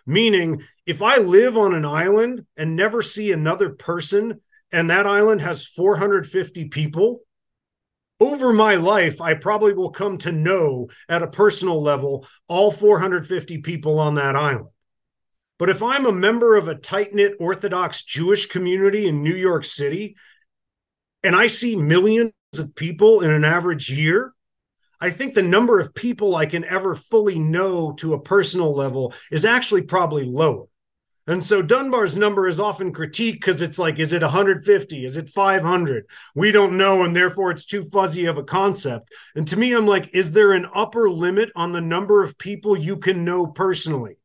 [0.05, 5.41] Meaning, if I live on an island and never see another person, and that island
[5.41, 7.21] has 450 people,
[8.19, 13.59] over my life, I probably will come to know at a personal level all 450
[13.59, 14.67] people on that island.
[15.58, 19.64] But if I'm a member of a tight knit Orthodox Jewish community in New York
[19.64, 20.16] City
[21.24, 24.34] and I see millions of people in an average year,
[24.99, 29.14] I think the number of people I can ever fully know to a personal level
[29.32, 30.66] is actually probably lower.
[31.28, 35.06] And so Dunbar's number is often critiqued because it's like, is it 150?
[35.06, 36.06] Is it 500?
[36.36, 37.03] We don't know.
[37.03, 39.12] And therefore it's too fuzzy of a concept.
[39.36, 42.78] And to me, I'm like, is there an upper limit on the number of people
[42.78, 44.18] you can know personally?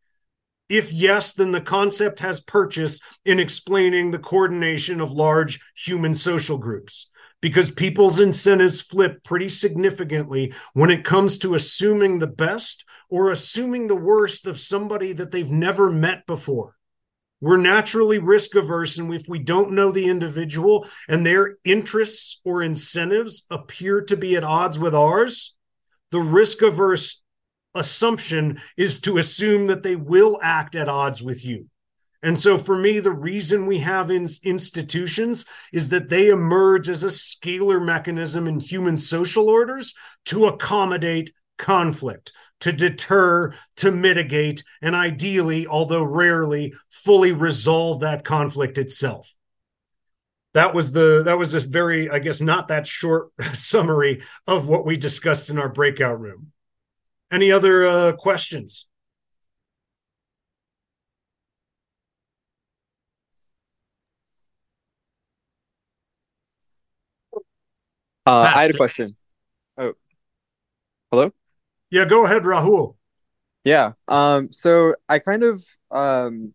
[0.71, 6.59] If yes, then the concept has purchase in explaining the coordination of large human social
[6.59, 7.11] groups
[7.41, 13.89] because people's incentives flip pretty significantly when it comes to assuming the best or assuming
[13.89, 16.77] the worst of somebody that they've never met before.
[17.41, 22.63] We're naturally risk averse, and if we don't know the individual and their interests or
[22.63, 25.57] incentives appear to be at odds with ours,
[26.13, 27.20] the risk averse
[27.75, 31.67] assumption is to assume that they will act at odds with you.
[32.23, 37.03] And so for me, the reason we have in institutions is that they emerge as
[37.03, 39.95] a scalar mechanism in human social orders
[40.27, 48.77] to accommodate conflict, to deter, to mitigate, and ideally, although rarely, fully resolve that conflict
[48.77, 49.35] itself.
[50.53, 54.85] That was the that was a very, I guess, not that short summary of what
[54.85, 56.53] we discussed in our breakout room.
[57.31, 58.89] Any other uh, questions?
[68.27, 69.07] Uh, I had a question.
[69.79, 69.95] Oh,
[71.11, 71.33] hello.
[71.91, 72.97] Yeah, go ahead, Rahul.
[73.65, 73.93] Yeah.
[74.09, 74.53] Um.
[74.53, 76.55] So I kind of um,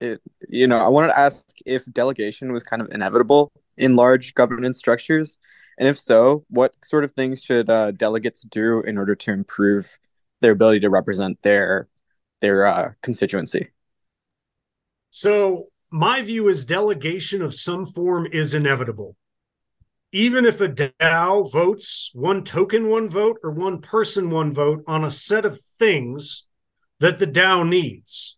[0.00, 4.34] it you know I wanted to ask if delegation was kind of inevitable in large
[4.34, 5.38] governance structures,
[5.80, 9.98] and if so, what sort of things should uh, delegates do in order to improve
[10.40, 11.88] their ability to represent their
[12.40, 13.70] their uh, constituency?
[15.10, 19.16] So my view is delegation of some form is inevitable
[20.12, 25.04] even if a DAO votes one token, one vote, or one person, one vote on
[25.04, 26.46] a set of things
[26.98, 28.36] that the DAO needs,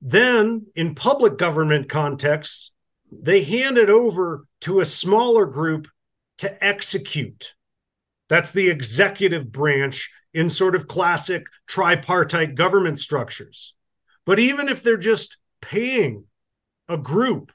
[0.00, 2.72] then in public government contexts,
[3.10, 5.86] they hand it over to a smaller group
[6.42, 7.54] to execute.
[8.28, 13.74] That's the executive branch in sort of classic tripartite government structures.
[14.26, 16.24] But even if they're just paying
[16.88, 17.52] a group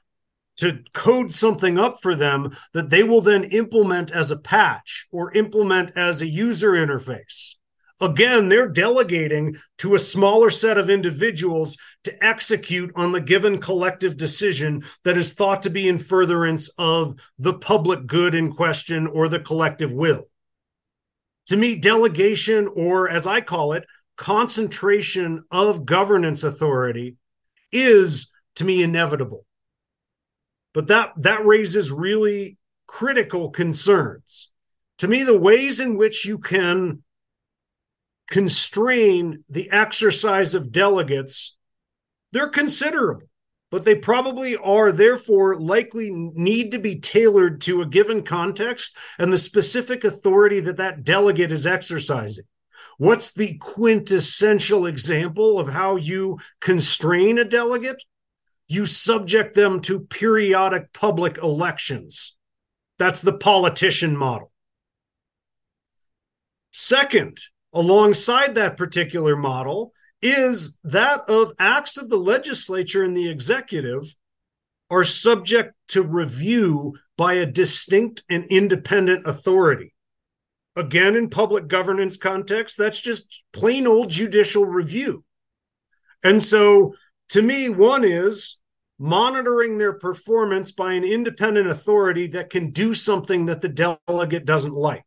[0.56, 5.36] to code something up for them that they will then implement as a patch or
[5.36, 7.56] implement as a user interface.
[8.00, 14.16] Again, they're delegating to a smaller set of individuals to execute on the given collective
[14.16, 19.28] decision that is thought to be in furtherance of the public good in question or
[19.28, 20.26] the collective will.
[21.46, 23.84] To me, delegation, or as I call it,
[24.16, 27.16] concentration of governance authority,
[27.72, 29.44] is to me inevitable.
[30.72, 34.52] But that that raises really critical concerns.
[34.98, 37.02] To me, the ways in which you can
[38.30, 41.56] constrain the exercise of delegates,
[42.32, 43.28] they're considerable,
[43.70, 49.32] but they probably are therefore likely need to be tailored to a given context and
[49.32, 52.44] the specific authority that that delegate is exercising.
[52.98, 58.02] What's the quintessential example of how you constrain a delegate?
[58.66, 62.36] You subject them to periodic public elections.
[62.98, 64.50] That's the politician model.
[66.72, 67.38] Second,
[67.72, 74.14] alongside that particular model is that of acts of the legislature and the executive
[74.90, 79.94] are subject to review by a distinct and independent authority.
[80.76, 85.24] Again, in public governance context, that's just plain old judicial review.
[86.22, 86.94] And so,
[87.30, 88.58] to me, one is
[88.98, 94.74] monitoring their performance by an independent authority that can do something that the delegate doesn't
[94.74, 95.04] like.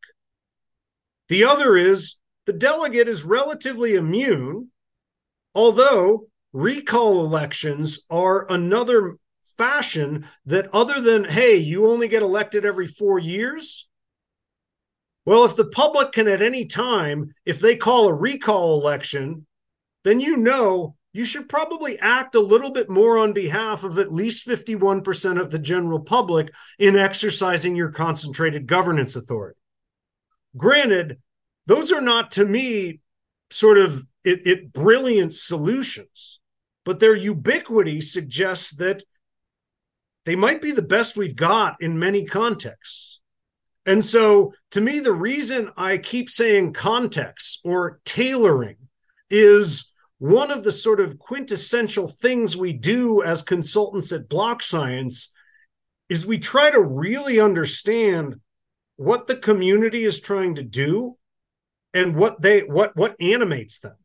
[1.30, 2.18] The other is
[2.52, 4.72] the delegate is relatively immune,
[5.56, 9.16] although recall elections are another
[9.58, 13.88] fashion that, other than, hey, you only get elected every four years.
[15.24, 19.48] Well, if the public can at any time, if they call a recall election,
[20.04, 24.12] then you know you should probably act a little bit more on behalf of at
[24.12, 29.58] least 51% of the general public in exercising your concentrated governance authority.
[30.58, 31.18] Granted,
[31.66, 33.02] those are not to me
[33.50, 36.40] sort of it, it brilliant solutions,
[36.86, 39.04] but their ubiquity suggests that
[40.26, 43.20] they might be the best we've got in many contexts.
[43.86, 48.78] And so, to me, the reason I keep saying context or tailoring
[49.32, 55.30] is one of the sort of quintessential things we do as consultants at BlockScience
[56.10, 58.36] is we try to really understand
[58.98, 61.18] what the community is trying to do
[61.94, 63.96] and what they what what animates them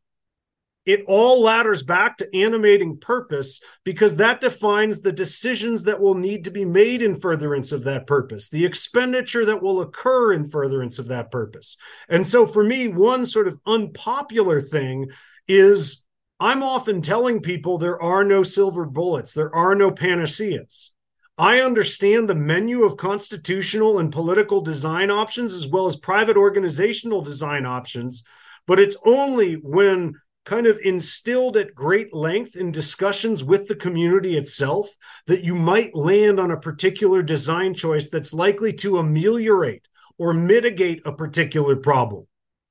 [0.87, 6.45] it all ladders back to animating purpose because that defines the decisions that will need
[6.45, 10.97] to be made in furtherance of that purpose, the expenditure that will occur in furtherance
[10.97, 11.75] of that purpose.
[12.07, 15.09] And so, for me, one sort of unpopular thing
[15.45, 16.05] is
[16.39, 20.93] I'm often telling people there are no silver bullets, there are no panaceas.
[21.37, 27.21] I understand the menu of constitutional and political design options as well as private organizational
[27.21, 28.23] design options,
[28.65, 30.15] but it's only when
[30.45, 34.89] kind of instilled at great length in discussions with the community itself
[35.27, 41.05] that you might land on a particular design choice that's likely to ameliorate or mitigate
[41.05, 42.25] a particular problem.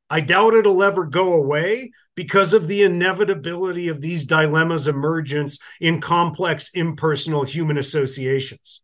[0.08, 6.00] I doubt it'll ever go away because of the inevitability of these dilemmas' emergence in
[6.00, 8.82] complex impersonal human associations.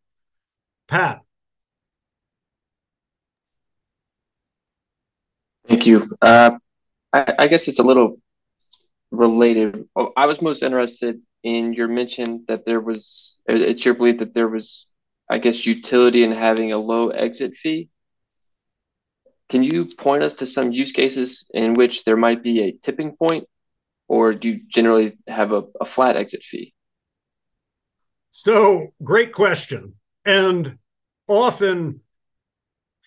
[0.88, 1.20] Pat.
[5.68, 6.10] Thank you.
[6.20, 6.58] Uh,
[7.12, 8.18] I, I, guess it's a little
[9.10, 9.88] related.
[9.94, 14.34] Oh, I was most interested in your mention that there was, it's your belief that
[14.34, 14.92] there was,
[15.30, 17.88] I guess, utility in having a low exit fee.
[19.52, 23.14] Can you point us to some use cases in which there might be a tipping
[23.14, 23.46] point,
[24.08, 26.72] or do you generally have a, a flat exit fee?
[28.30, 29.96] So, great question.
[30.24, 30.78] And
[31.28, 32.00] often,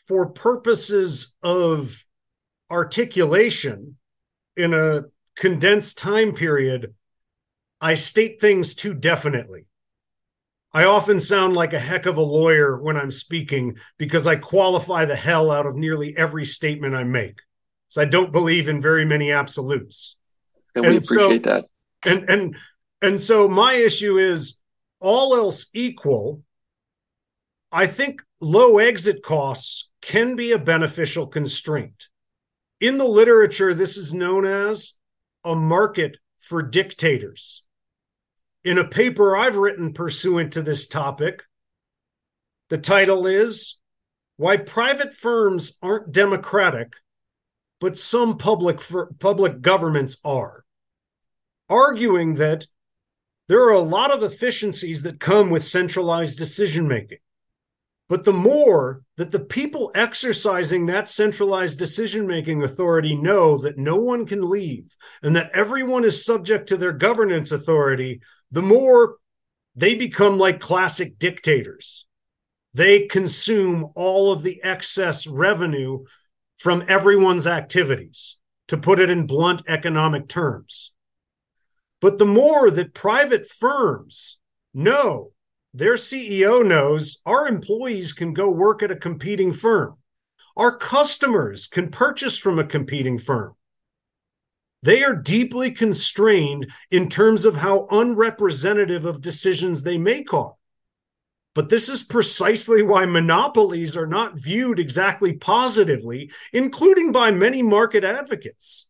[0.08, 2.06] for purposes of
[2.70, 3.98] articulation
[4.56, 6.94] in a condensed time period,
[7.82, 9.66] I state things too definitely.
[10.76, 15.06] I often sound like a heck of a lawyer when I'm speaking because I qualify
[15.06, 17.40] the hell out of nearly every statement I make.
[17.88, 20.18] So I don't believe in very many absolutes.
[20.76, 21.66] And we appreciate so, that.
[22.06, 22.56] And and
[23.02, 24.60] and so my issue is
[25.00, 26.44] all else equal,
[27.72, 32.10] I think low exit costs can be a beneficial constraint.
[32.82, 34.96] In the literature, this is known as
[35.46, 37.64] a market for dictators.
[38.66, 41.44] In a paper I've written pursuant to this topic,
[42.70, 43.78] the title is
[44.38, 46.94] Why Private Firms Aren't Democratic,
[47.80, 48.82] but Some Public,
[49.20, 50.66] public Governments Are.
[51.70, 52.66] Arguing that
[53.48, 57.20] there are a lot of efficiencies that come with centralized decision making.
[58.10, 63.98] But the more that the people exercising that centralized decision making authority know that no
[63.98, 68.22] one can leave and that everyone is subject to their governance authority,
[68.52, 69.18] the more
[69.76, 72.06] they become like classic dictators.
[72.74, 76.06] They consume all of the excess revenue
[76.58, 80.94] from everyone's activities, to put it in blunt economic terms.
[82.02, 84.38] But the more that private firms
[84.74, 85.32] know
[85.74, 89.98] their CEO knows our employees can go work at a competing firm.
[90.56, 93.56] Our customers can purchase from a competing firm.
[94.86, 100.54] They are deeply constrained in terms of how unrepresentative of decisions they make are.
[101.56, 108.04] But this is precisely why monopolies are not viewed exactly positively, including by many market
[108.04, 108.88] advocates.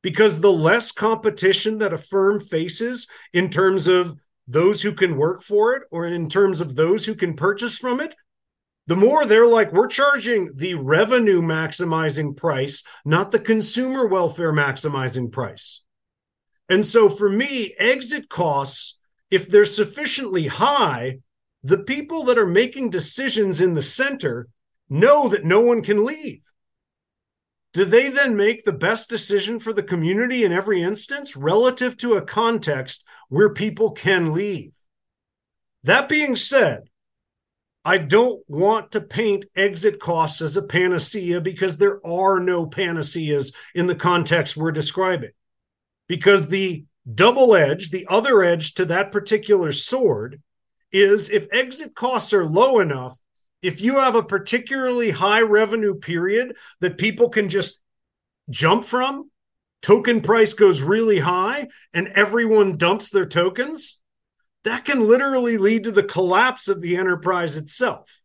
[0.00, 4.16] Because the less competition that a firm faces in terms of
[4.48, 8.00] those who can work for it or in terms of those who can purchase from
[8.00, 8.14] it,
[8.90, 15.30] the more they're like, we're charging the revenue maximizing price, not the consumer welfare maximizing
[15.30, 15.84] price.
[16.68, 18.98] And so for me, exit costs,
[19.30, 21.20] if they're sufficiently high,
[21.62, 24.48] the people that are making decisions in the center
[24.88, 26.42] know that no one can leave.
[27.72, 32.14] Do they then make the best decision for the community in every instance relative to
[32.14, 34.72] a context where people can leave?
[35.84, 36.89] That being said,
[37.84, 43.54] I don't want to paint exit costs as a panacea because there are no panaceas
[43.74, 45.30] in the context we're describing.
[46.06, 50.42] Because the double edge, the other edge to that particular sword,
[50.92, 53.16] is if exit costs are low enough,
[53.62, 57.80] if you have a particularly high revenue period that people can just
[58.50, 59.30] jump from,
[59.80, 63.99] token price goes really high and everyone dumps their tokens,
[64.64, 68.20] that can literally lead to the collapse of the enterprise itself.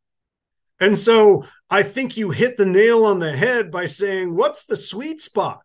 [0.80, 4.76] And so I think you hit the nail on the head by saying, what's the
[4.76, 5.62] sweet spot?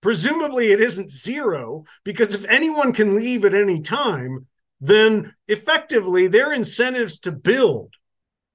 [0.00, 4.46] Presumably it isn't zero, because if anyone can leave at any time,
[4.80, 7.94] then effectively their incentives to build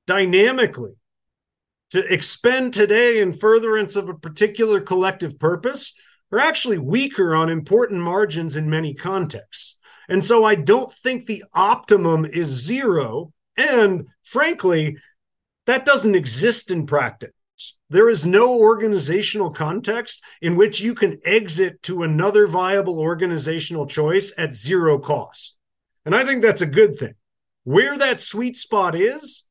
[0.05, 0.93] dynamically,
[1.91, 5.95] to expend today in furtherance of a particular collective purpose
[6.31, 9.78] are actually weaker on important margins in many contexts.
[10.09, 13.31] And so I don't think the optimum is zero.
[13.55, 14.97] And frankly,
[15.65, 17.31] that doesn't exist in practice.
[17.89, 24.33] There is no organizational context in which you can exit to another viable organizational choice
[24.37, 25.57] at zero cost.
[26.05, 27.13] And I think that's a good thing.
[27.63, 29.45] Where that sweet spot is,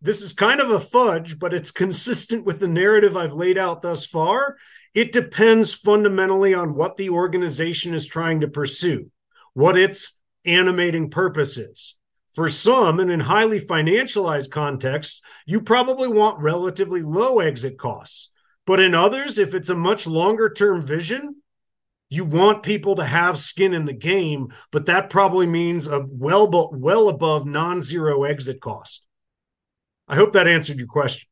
[0.00, 3.82] this is kind of a fudge, but it's consistent with the narrative I've laid out
[3.82, 4.56] thus far.
[4.94, 9.10] It depends fundamentally on what the organization is trying to pursue,
[9.54, 11.96] what its animating purpose is.
[12.34, 18.32] For some, and in highly financialized contexts, you probably want relatively low exit costs.
[18.66, 21.36] But in others, if it's a much longer term vision,
[22.10, 26.50] you want people to have skin in the game, but that probably means a well,
[26.72, 29.06] well above non zero exit cost.
[30.08, 31.28] I hope that answered your question.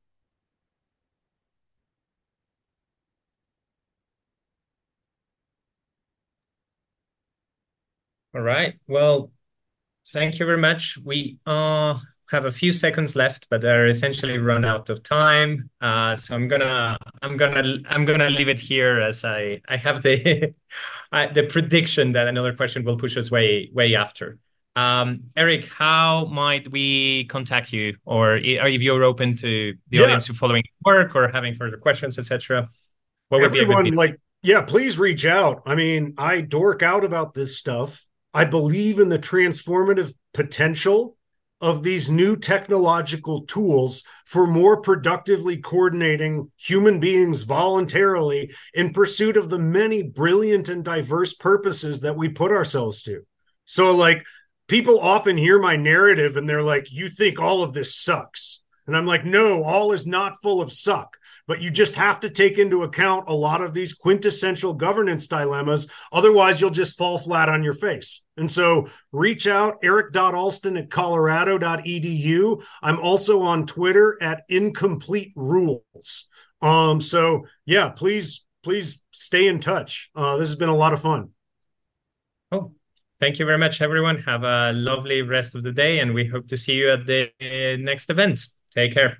[8.35, 8.75] All right.
[8.87, 9.31] Well,
[10.09, 10.99] thank you very much.
[11.05, 11.99] We uh,
[12.31, 15.69] have a few seconds left, but they're essentially run out of time.
[15.81, 20.03] Uh, so I'm gonna I'm gonna I'm gonna leave it here as I I have
[20.03, 20.55] the
[21.13, 24.39] the prediction that another question will push us way way after.
[24.75, 30.05] Um, Eric, how might we contact you, or if you're open to the yeah.
[30.05, 32.71] audience to following work or having further questions, etc.?
[33.29, 35.63] What would Everyone, be like, yeah, please reach out.
[35.67, 38.07] I mean, I dork out about this stuff.
[38.35, 41.17] I believe in the transformative potential
[41.61, 49.49] of these new technological tools for more productively coordinating human beings voluntarily in pursuit of
[49.49, 53.21] the many brilliant and diverse purposes that we put ourselves to.
[53.65, 54.25] So, like,
[54.67, 58.63] people often hear my narrative and they're like, You think all of this sucks.
[58.87, 61.17] And I'm like, no, all is not full of suck.
[61.47, 65.91] But you just have to take into account a lot of these quintessential governance dilemmas.
[66.13, 68.23] Otherwise, you'll just fall flat on your face.
[68.37, 72.63] And so reach out, eric.alston at colorado.edu.
[72.83, 76.29] I'm also on Twitter at incomplete rules.
[76.61, 80.11] Um, so yeah, please, please stay in touch.
[80.15, 81.31] Uh, this has been a lot of fun.
[82.53, 82.73] Oh,
[83.21, 84.19] thank you very much, everyone.
[84.23, 87.31] Have a lovely rest of the day, and we hope to see you at the
[87.81, 88.47] next event.
[88.71, 89.19] Take care.